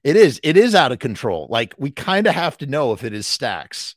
It 0.05 0.15
is. 0.15 0.39
It 0.43 0.55
is 0.55 0.75
out 0.75 0.91
of 0.91 0.99
control. 0.99 1.47
Like 1.49 1.73
we 1.79 1.89
kind 1.89 2.27
of 2.27 2.35
have 2.35 2.59
to 2.59 2.67
know 2.67 2.93
if 2.93 3.03
it 3.03 3.11
is 3.11 3.25
stacks. 3.25 3.95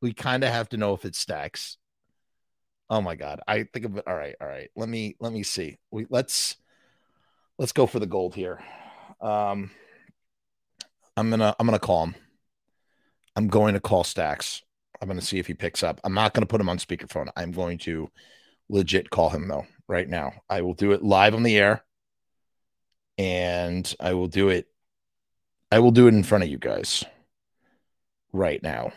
We 0.00 0.12
kind 0.12 0.44
of 0.44 0.50
have 0.50 0.68
to 0.68 0.76
know 0.76 0.94
if 0.94 1.04
it 1.04 1.16
stacks. 1.16 1.78
Oh 2.88 3.00
my 3.00 3.16
god. 3.16 3.40
I 3.48 3.64
think 3.64 3.86
of 3.86 3.96
it. 3.96 4.04
All 4.06 4.14
right. 4.14 4.36
All 4.40 4.46
right. 4.46 4.70
Let 4.76 4.88
me 4.88 5.16
let 5.18 5.32
me 5.32 5.42
see. 5.42 5.78
We 5.90 6.06
let's 6.10 6.54
let's 7.58 7.72
go 7.72 7.86
for 7.86 7.98
the 7.98 8.06
gold 8.06 8.36
here. 8.36 8.62
Um 9.20 9.72
I'm 11.16 11.28
gonna 11.28 11.56
I'm 11.58 11.66
gonna 11.66 11.80
call 11.80 12.04
him. 12.04 12.14
I'm 13.34 13.48
going 13.48 13.74
to 13.74 13.80
call 13.80 14.04
Stacks. 14.04 14.62
I'm 15.02 15.08
gonna 15.08 15.20
see 15.20 15.40
if 15.40 15.48
he 15.48 15.54
picks 15.54 15.82
up. 15.82 16.00
I'm 16.04 16.14
not 16.14 16.34
gonna 16.34 16.46
put 16.46 16.60
him 16.60 16.68
on 16.68 16.78
speakerphone. 16.78 17.30
I'm 17.36 17.50
going 17.50 17.78
to 17.78 18.10
legit 18.68 19.10
call 19.10 19.30
him 19.30 19.48
though 19.48 19.66
right 19.88 20.08
now. 20.08 20.34
I 20.48 20.60
will 20.60 20.74
do 20.74 20.92
it 20.92 21.02
live 21.02 21.34
on 21.34 21.42
the 21.42 21.58
air 21.58 21.82
and 23.18 23.92
I 23.98 24.14
will 24.14 24.28
do 24.28 24.50
it 24.50 24.68
I 25.74 25.80
will 25.80 25.90
do 25.90 26.06
it 26.06 26.14
in 26.14 26.22
front 26.22 26.44
of 26.44 26.50
you 26.50 26.56
guys 26.56 27.04
right 28.32 28.62
now. 28.62 28.92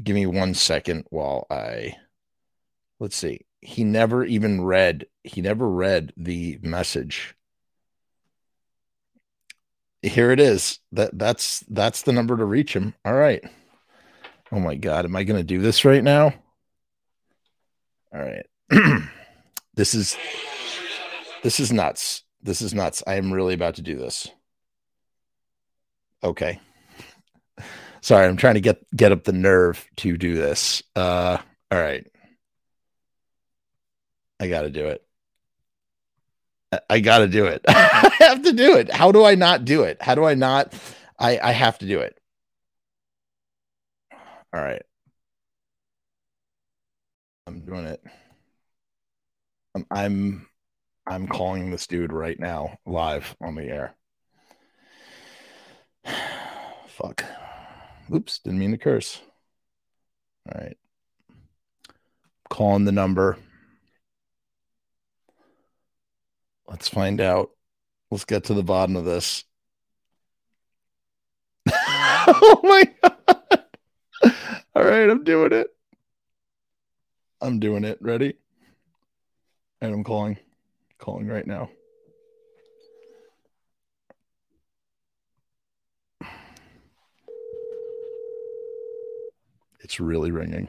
Give 0.00 0.14
me 0.14 0.26
one 0.26 0.54
second 0.54 1.06
while 1.10 1.44
I 1.50 1.96
let's 3.00 3.16
see. 3.16 3.44
He 3.60 3.82
never 3.82 4.24
even 4.24 4.62
read, 4.62 5.06
he 5.24 5.40
never 5.40 5.68
read 5.68 6.12
the 6.16 6.60
message. 6.62 7.34
Here 10.02 10.30
it 10.30 10.38
is. 10.38 10.78
That 10.92 11.18
that's 11.18 11.64
that's 11.68 12.02
the 12.02 12.12
number 12.12 12.36
to 12.36 12.44
reach 12.44 12.76
him. 12.76 12.94
All 13.04 13.14
right. 13.14 13.42
Oh 14.52 14.60
my 14.60 14.76
god, 14.76 15.04
am 15.04 15.16
I 15.16 15.24
to 15.24 15.42
do 15.42 15.60
this 15.60 15.84
right 15.84 16.04
now? 16.04 16.32
All 18.14 18.20
right. 18.20 18.46
this 19.74 19.94
is 19.94 20.16
this 21.42 21.58
is 21.58 21.72
nuts. 21.72 22.22
This 22.40 22.62
is 22.62 22.72
nuts. 22.72 23.02
I 23.04 23.14
am 23.14 23.32
really 23.32 23.54
about 23.54 23.74
to 23.74 23.82
do 23.82 23.96
this. 23.96 24.28
Okay. 26.22 26.60
Sorry, 28.00 28.26
I'm 28.26 28.36
trying 28.36 28.54
to 28.54 28.60
get 28.60 28.84
get 28.96 29.12
up 29.12 29.24
the 29.24 29.32
nerve 29.32 29.86
to 29.96 30.16
do 30.16 30.34
this. 30.34 30.82
Uh 30.96 31.38
all 31.70 31.78
right. 31.80 32.06
I 34.40 34.48
got 34.48 34.62
to 34.62 34.70
do 34.70 34.86
it. 34.86 35.02
I 36.88 37.00
got 37.00 37.18
to 37.18 37.28
do 37.28 37.46
it. 37.46 37.62
I 37.68 38.10
have 38.20 38.42
to 38.42 38.52
do 38.52 38.76
it. 38.76 38.90
How 38.92 39.10
do 39.12 39.24
I 39.24 39.34
not 39.34 39.64
do 39.64 39.82
it? 39.82 40.00
How 40.02 40.14
do 40.14 40.24
I 40.24 40.34
not? 40.34 40.72
I 41.18 41.38
I 41.42 41.52
have 41.52 41.78
to 41.78 41.86
do 41.86 42.00
it. 42.00 42.18
All 44.52 44.60
right. 44.62 44.82
I'm 47.46 47.60
doing 47.64 47.86
it. 47.86 48.02
I'm 49.74 49.86
I'm, 49.90 50.48
I'm 51.06 51.28
calling 51.28 51.70
this 51.70 51.86
dude 51.86 52.12
right 52.12 52.38
now 52.38 52.78
live 52.86 53.36
on 53.40 53.54
the 53.56 53.64
air. 53.64 53.94
Fuck. 56.98 57.24
Oops, 58.12 58.40
didn't 58.40 58.58
mean 58.58 58.72
to 58.72 58.76
curse. 58.76 59.20
All 60.48 60.60
right. 60.60 60.76
Calling 62.50 62.84
the 62.84 62.90
number. 62.90 63.38
Let's 66.66 66.88
find 66.88 67.20
out. 67.20 67.50
Let's 68.10 68.24
get 68.24 68.44
to 68.44 68.54
the 68.54 68.64
bottom 68.64 68.96
of 68.96 69.04
this. 69.04 69.44
oh 71.72 72.60
my 72.64 72.92
god. 73.00 73.64
All 74.74 74.84
right, 74.84 75.08
I'm 75.08 75.22
doing 75.22 75.52
it. 75.52 75.68
I'm 77.40 77.60
doing 77.60 77.84
it. 77.84 77.98
Ready? 78.00 78.34
And 79.80 79.94
I'm 79.94 80.02
calling. 80.02 80.36
Calling 80.98 81.28
right 81.28 81.46
now. 81.46 81.70
It's 89.88 89.98
really 89.98 90.30
ringing. 90.30 90.68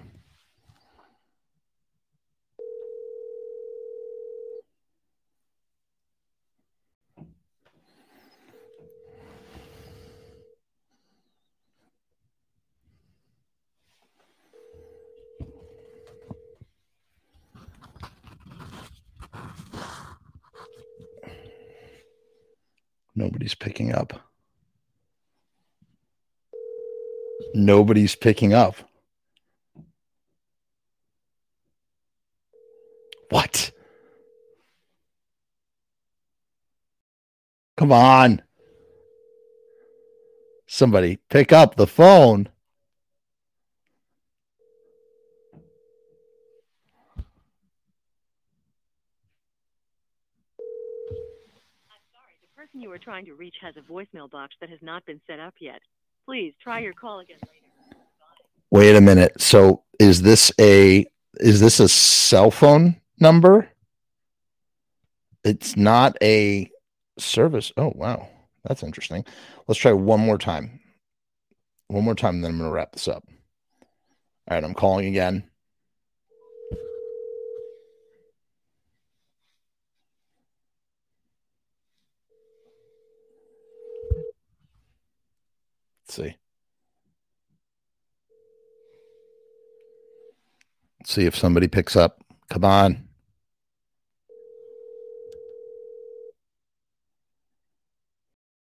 Nobody's 23.13 23.53
picking 23.53 23.93
up. 23.93 24.13
Nobody's 27.53 28.15
picking 28.15 28.53
up. 28.53 28.88
What? 33.29 33.71
Come 37.77 37.91
on. 37.91 38.41
Somebody 40.67 41.19
pick 41.29 41.53
up 41.53 41.75
the 41.75 41.87
phone. 41.87 42.49
I'm 51.89 52.03
sorry, 52.11 52.35
the 52.41 52.47
person 52.55 52.81
you 52.81 52.91
are 52.91 52.97
trying 52.97 53.25
to 53.25 53.33
reach 53.33 53.55
has 53.61 53.75
a 53.77 53.81
voicemail 53.81 54.29
box 54.29 54.55
that 54.61 54.69
has 54.69 54.79
not 54.81 55.05
been 55.05 55.21
set 55.25 55.39
up 55.39 55.53
yet. 55.59 55.81
Please 56.25 56.53
try 56.61 56.79
your 56.79 56.93
call 56.93 57.19
again 57.19 57.37
later. 57.43 57.55
Wait 58.71 58.95
a 58.95 59.01
minute. 59.01 59.39
So 59.41 59.83
is 59.99 60.21
this 60.21 60.51
a 60.59 61.05
is 61.39 61.59
this 61.59 61.79
a 61.79 61.87
cell 61.87 62.51
phone 62.51 62.99
number? 63.21 63.69
It's 65.43 65.75
not 65.77 66.17
a 66.21 66.69
service. 67.17 67.71
Oh 67.77 67.93
wow. 67.95 68.27
That's 68.63 68.83
interesting. 68.83 69.25
Let's 69.67 69.79
try 69.79 69.93
one 69.93 70.19
more 70.19 70.37
time. 70.37 70.79
One 71.87 72.03
more 72.03 72.15
time, 72.15 72.41
then 72.41 72.51
I'm 72.51 72.57
gonna 72.59 72.71
wrap 72.71 72.91
this 72.91 73.07
up. 73.07 73.23
All 74.47 74.55
right, 74.55 74.63
I'm 74.63 74.73
calling 74.73 75.07
again. 75.07 75.49
Let's 86.07 86.15
see. 86.15 86.35
Let's 90.99 91.11
see 91.11 91.25
if 91.25 91.35
somebody 91.35 91.67
picks 91.67 91.95
up. 91.95 92.23
Come 92.49 92.65
on. 92.65 93.08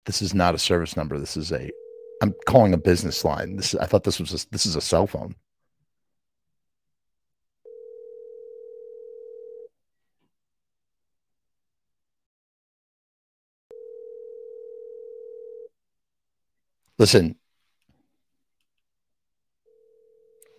This 0.05 0.21
is 0.21 0.33
not 0.33 0.55
a 0.55 0.59
service 0.59 0.95
number. 0.95 1.17
This 1.19 1.35
is 1.37 1.51
a 1.51 1.71
I'm 2.21 2.33
calling 2.45 2.73
a 2.73 2.77
business 2.77 3.25
line. 3.25 3.57
This 3.57 3.75
I 3.75 3.85
thought 3.85 4.03
this 4.03 4.19
was 4.19 4.33
a, 4.33 4.49
this 4.51 4.65
is 4.65 4.75
a 4.75 4.81
cell 4.81 5.07
phone. 5.07 5.35
Listen, 16.97 17.35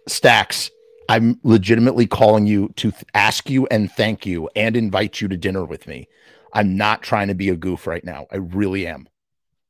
Stacks, 0.07 0.71
I'm 1.09 1.41
legitimately 1.43 2.07
calling 2.07 2.47
you 2.47 2.69
to 2.77 2.91
th- 2.91 3.05
ask 3.15 3.49
you 3.49 3.67
and 3.69 3.91
thank 3.91 4.27
you 4.27 4.49
and 4.55 4.77
invite 4.77 5.21
you 5.21 5.29
to 5.29 5.37
dinner 5.37 5.65
with 5.65 5.87
me. 5.87 6.09
I'm 6.53 6.77
not 6.77 7.03
trying 7.03 7.29
to 7.29 7.35
be 7.35 7.49
a 7.49 7.57
goof 7.57 7.87
right 7.87 8.05
now. 8.05 8.27
I 8.31 8.37
really 8.37 8.87
am. 8.87 9.09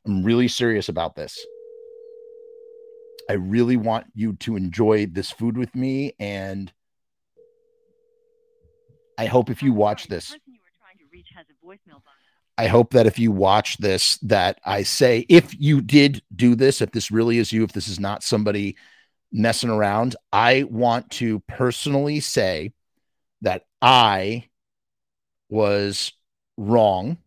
I'm 0.06 0.22
really 0.22 0.48
serious 0.48 0.88
about 0.88 1.16
this. 1.16 1.44
I 3.28 3.34
really 3.34 3.76
want 3.76 4.06
you 4.14 4.34
to 4.34 4.56
enjoy 4.56 5.06
this 5.06 5.30
food 5.30 5.56
with 5.56 5.74
me. 5.74 6.14
And 6.20 6.72
I 9.18 9.26
hope 9.26 9.50
if 9.50 9.62
you 9.62 9.72
watch 9.72 10.06
this, 10.06 10.36
I 12.58 12.68
hope 12.68 12.92
that 12.92 13.06
if 13.06 13.18
you 13.18 13.32
watch 13.32 13.78
this, 13.78 14.18
that 14.18 14.60
I 14.64 14.82
say, 14.84 15.26
if 15.28 15.58
you 15.58 15.80
did 15.80 16.22
do 16.34 16.54
this, 16.54 16.80
if 16.80 16.92
this 16.92 17.10
really 17.10 17.38
is 17.38 17.52
you, 17.52 17.64
if 17.64 17.72
this 17.72 17.88
is 17.88 18.00
not 18.00 18.22
somebody 18.22 18.76
messing 19.32 19.70
around, 19.70 20.16
I 20.32 20.62
want 20.62 21.10
to 21.12 21.40
personally 21.40 22.20
say 22.20 22.72
that 23.42 23.64
I 23.82 24.48
was 25.48 26.12
wrong. 26.56 27.18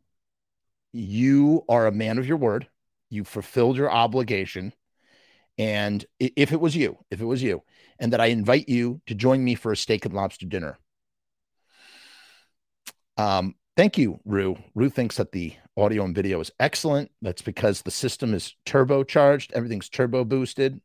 You 0.91 1.63
are 1.69 1.87
a 1.87 1.91
man 1.91 2.17
of 2.17 2.27
your 2.27 2.37
word. 2.37 2.67
You 3.09 3.23
fulfilled 3.23 3.77
your 3.77 3.91
obligation. 3.91 4.73
And 5.57 6.05
if 6.19 6.51
it 6.51 6.59
was 6.59 6.75
you, 6.75 6.97
if 7.11 7.21
it 7.21 7.25
was 7.25 7.43
you, 7.43 7.63
and 7.99 8.13
that 8.13 8.21
I 8.21 8.27
invite 8.27 8.69
you 8.69 9.01
to 9.07 9.15
join 9.15 9.43
me 9.43 9.55
for 9.55 9.71
a 9.71 9.77
steak 9.77 10.05
and 10.05 10.13
lobster 10.13 10.45
dinner. 10.45 10.77
Um, 13.17 13.55
Thank 13.79 13.97
you, 13.97 14.19
Rue. 14.25 14.57
Rue 14.75 14.89
thinks 14.89 15.15
that 15.15 15.31
the 15.31 15.53
audio 15.77 16.03
and 16.03 16.13
video 16.13 16.41
is 16.41 16.51
excellent. 16.59 17.11
That's 17.21 17.41
because 17.41 17.81
the 17.81 17.91
system 17.91 18.33
is 18.33 18.53
turbocharged, 18.65 19.53
everything's 19.53 19.87
turbo 19.87 20.25
boosted. 20.25 20.81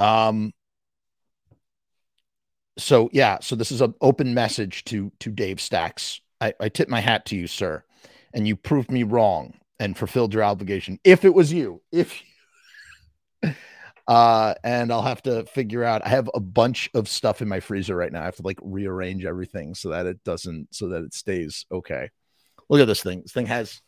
Um, 0.00 0.52
so 2.78 3.10
yeah, 3.12 3.38
so 3.40 3.54
this 3.54 3.70
is 3.70 3.80
an 3.80 3.94
open 4.00 4.34
message 4.34 4.82
to 4.86 5.12
to 5.20 5.30
Dave 5.30 5.60
Stacks. 5.60 6.20
I, 6.40 6.54
I 6.60 6.68
tip 6.68 6.88
my 6.88 7.00
hat 7.00 7.26
to 7.26 7.36
you, 7.36 7.46
sir, 7.46 7.82
and 8.32 8.46
you 8.46 8.56
proved 8.56 8.90
me 8.90 9.02
wrong 9.02 9.54
and 9.78 9.96
fulfilled 9.96 10.34
your 10.34 10.44
obligation. 10.44 10.98
If 11.04 11.24
it 11.24 11.34
was 11.34 11.52
you, 11.52 11.82
if 11.92 12.22
uh, 14.08 14.54
and 14.64 14.92
I'll 14.92 15.02
have 15.02 15.22
to 15.22 15.44
figure 15.46 15.84
out. 15.84 16.04
I 16.04 16.08
have 16.08 16.30
a 16.34 16.40
bunch 16.40 16.90
of 16.94 17.08
stuff 17.08 17.42
in 17.42 17.48
my 17.48 17.60
freezer 17.60 17.96
right 17.96 18.12
now. 18.12 18.22
I 18.22 18.26
have 18.26 18.36
to 18.36 18.42
like 18.42 18.58
rearrange 18.62 19.24
everything 19.24 19.74
so 19.74 19.90
that 19.90 20.06
it 20.06 20.22
doesn't, 20.24 20.74
so 20.74 20.88
that 20.88 21.02
it 21.02 21.14
stays 21.14 21.66
okay. 21.70 22.10
Look 22.68 22.80
at 22.80 22.86
this 22.86 23.02
thing. 23.02 23.22
This 23.22 23.32
thing 23.32 23.46
has. 23.46 23.80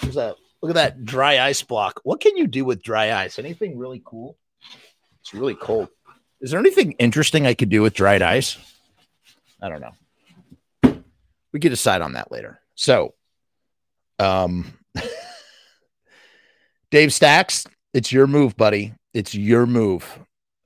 What's 0.00 0.16
that? 0.16 0.36
Look 0.62 0.70
at 0.70 0.74
that 0.74 1.04
dry 1.04 1.40
ice 1.40 1.62
block. 1.62 2.00
What 2.04 2.20
can 2.20 2.36
you 2.36 2.46
do 2.46 2.64
with 2.64 2.82
dry 2.82 3.12
ice? 3.12 3.38
Anything 3.38 3.78
really 3.78 4.02
cool? 4.04 4.36
It's 5.20 5.34
really 5.34 5.54
cold. 5.54 5.88
Is 6.40 6.50
there 6.50 6.60
anything 6.60 6.92
interesting 6.92 7.46
I 7.46 7.54
could 7.54 7.68
do 7.68 7.82
with 7.82 7.94
dried 7.94 8.22
ice? 8.22 8.56
I 9.60 9.68
don't 9.68 9.80
know. 9.80 9.92
We 11.56 11.60
could 11.60 11.70
decide 11.70 12.02
on 12.02 12.12
that 12.12 12.30
later. 12.30 12.60
So, 12.74 13.14
um, 14.18 14.74
Dave 16.90 17.14
Stacks, 17.14 17.64
it's 17.94 18.12
your 18.12 18.26
move, 18.26 18.58
buddy. 18.58 18.92
It's 19.14 19.34
your 19.34 19.64
move. 19.64 20.06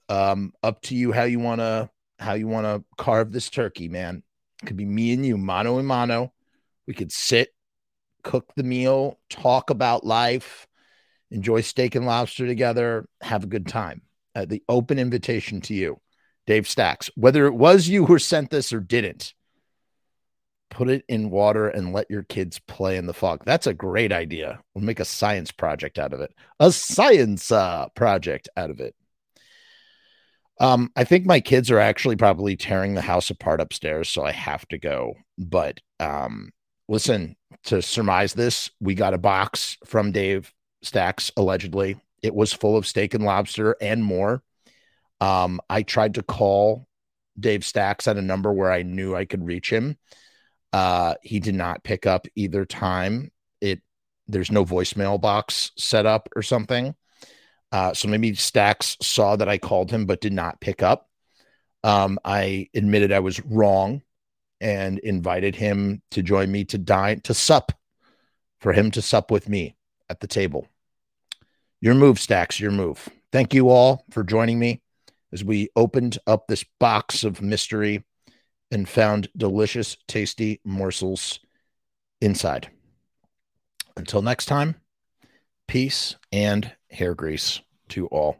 Um, 0.08 0.52
up 0.64 0.82
to 0.82 0.96
you 0.96 1.12
how 1.12 1.22
you 1.22 1.38
want 1.38 1.60
to 1.60 1.90
how 2.18 2.32
you 2.32 2.48
want 2.48 2.66
to 2.66 2.82
carve 2.98 3.30
this 3.30 3.48
turkey, 3.50 3.86
man. 3.88 4.24
It 4.60 4.66
could 4.66 4.76
be 4.76 4.84
me 4.84 5.12
and 5.12 5.24
you, 5.24 5.38
mano 5.38 5.78
and 5.78 5.86
mano. 5.86 6.32
We 6.88 6.94
could 6.94 7.12
sit, 7.12 7.54
cook 8.24 8.50
the 8.56 8.64
meal, 8.64 9.20
talk 9.28 9.70
about 9.70 10.04
life, 10.04 10.66
enjoy 11.30 11.60
steak 11.60 11.94
and 11.94 12.04
lobster 12.04 12.48
together, 12.48 13.08
have 13.20 13.44
a 13.44 13.46
good 13.46 13.68
time. 13.68 14.02
Uh, 14.34 14.44
the 14.44 14.64
open 14.68 14.98
invitation 14.98 15.60
to 15.60 15.74
you, 15.74 16.00
Dave 16.48 16.66
Stacks. 16.66 17.08
Whether 17.14 17.46
it 17.46 17.54
was 17.54 17.86
you 17.86 18.06
who 18.06 18.18
sent 18.18 18.50
this 18.50 18.72
or 18.72 18.80
didn't, 18.80 19.34
put 20.70 20.88
it 20.88 21.04
in 21.08 21.30
water 21.30 21.68
and 21.68 21.92
let 21.92 22.10
your 22.10 22.22
kids 22.22 22.58
play 22.60 22.96
in 22.96 23.06
the 23.06 23.12
fog. 23.12 23.42
That's 23.44 23.66
a 23.66 23.74
great 23.74 24.12
idea. 24.12 24.60
We'll 24.74 24.84
make 24.84 25.00
a 25.00 25.04
science 25.04 25.50
project 25.50 25.98
out 25.98 26.12
of 26.12 26.20
it. 26.20 26.32
A 26.58 26.72
science 26.72 27.50
uh, 27.52 27.88
project 27.94 28.48
out 28.56 28.70
of 28.70 28.80
it. 28.80 28.94
Um, 30.60 30.92
I 30.94 31.04
think 31.04 31.24
my 31.24 31.40
kids 31.40 31.70
are 31.70 31.78
actually 31.78 32.16
probably 32.16 32.54
tearing 32.54 32.94
the 32.94 33.00
house 33.00 33.30
apart 33.30 33.60
upstairs, 33.60 34.08
so 34.08 34.24
I 34.24 34.32
have 34.32 34.66
to 34.68 34.78
go. 34.78 35.14
But 35.38 35.80
um, 35.98 36.50
listen, 36.88 37.36
to 37.64 37.80
surmise 37.80 38.34
this, 38.34 38.70
we 38.78 38.94
got 38.94 39.14
a 39.14 39.18
box 39.18 39.78
from 39.86 40.12
Dave 40.12 40.52
Stacks, 40.82 41.32
allegedly. 41.36 41.96
It 42.22 42.34
was 42.34 42.52
full 42.52 42.76
of 42.76 42.86
steak 42.86 43.14
and 43.14 43.24
lobster 43.24 43.74
and 43.80 44.04
more. 44.04 44.42
Um, 45.20 45.60
I 45.68 45.82
tried 45.82 46.14
to 46.14 46.22
call 46.22 46.86
Dave 47.38 47.64
Stacks 47.64 48.06
at 48.06 48.18
a 48.18 48.22
number 48.22 48.52
where 48.52 48.70
I 48.70 48.82
knew 48.82 49.16
I 49.16 49.24
could 49.24 49.46
reach 49.46 49.72
him. 49.72 49.96
Uh, 50.72 51.14
he 51.22 51.40
did 51.40 51.54
not 51.54 51.82
pick 51.82 52.06
up 52.06 52.26
either 52.36 52.64
time. 52.64 53.30
It 53.60 53.80
there's 54.28 54.52
no 54.52 54.64
voicemail 54.64 55.20
box 55.20 55.72
set 55.76 56.06
up 56.06 56.28
or 56.36 56.42
something. 56.42 56.94
Uh, 57.72 57.94
so 57.94 58.08
maybe 58.08 58.34
Stacks 58.34 58.96
saw 59.00 59.36
that 59.36 59.48
I 59.48 59.58
called 59.58 59.90
him 59.90 60.06
but 60.06 60.20
did 60.20 60.32
not 60.32 60.60
pick 60.60 60.82
up. 60.82 61.08
Um, 61.82 62.18
I 62.24 62.68
admitted 62.74 63.12
I 63.12 63.20
was 63.20 63.44
wrong 63.44 64.02
and 64.60 64.98
invited 64.98 65.56
him 65.56 66.02
to 66.10 66.22
join 66.22 66.50
me 66.50 66.64
to 66.66 66.78
dine 66.78 67.20
to 67.22 67.34
sup 67.34 67.72
for 68.60 68.72
him 68.72 68.90
to 68.90 69.02
sup 69.02 69.30
with 69.30 69.48
me 69.48 69.76
at 70.08 70.20
the 70.20 70.26
table. 70.26 70.66
Your 71.80 71.94
move, 71.94 72.20
Stacks, 72.20 72.60
your 72.60 72.72
move. 72.72 73.08
Thank 73.32 73.54
you 73.54 73.70
all 73.70 74.04
for 74.10 74.22
joining 74.22 74.58
me 74.58 74.82
as 75.32 75.42
we 75.42 75.70
opened 75.76 76.18
up 76.26 76.46
this 76.46 76.64
box 76.78 77.24
of 77.24 77.40
mystery 77.40 78.04
and 78.70 78.88
found 78.88 79.28
delicious, 79.36 79.96
tasty 80.06 80.60
morsels 80.64 81.40
inside. 82.20 82.70
Until 83.96 84.22
next 84.22 84.46
time, 84.46 84.76
peace 85.66 86.16
and 86.32 86.72
hair 86.90 87.14
grease 87.14 87.60
to 87.88 88.06
all. 88.06 88.36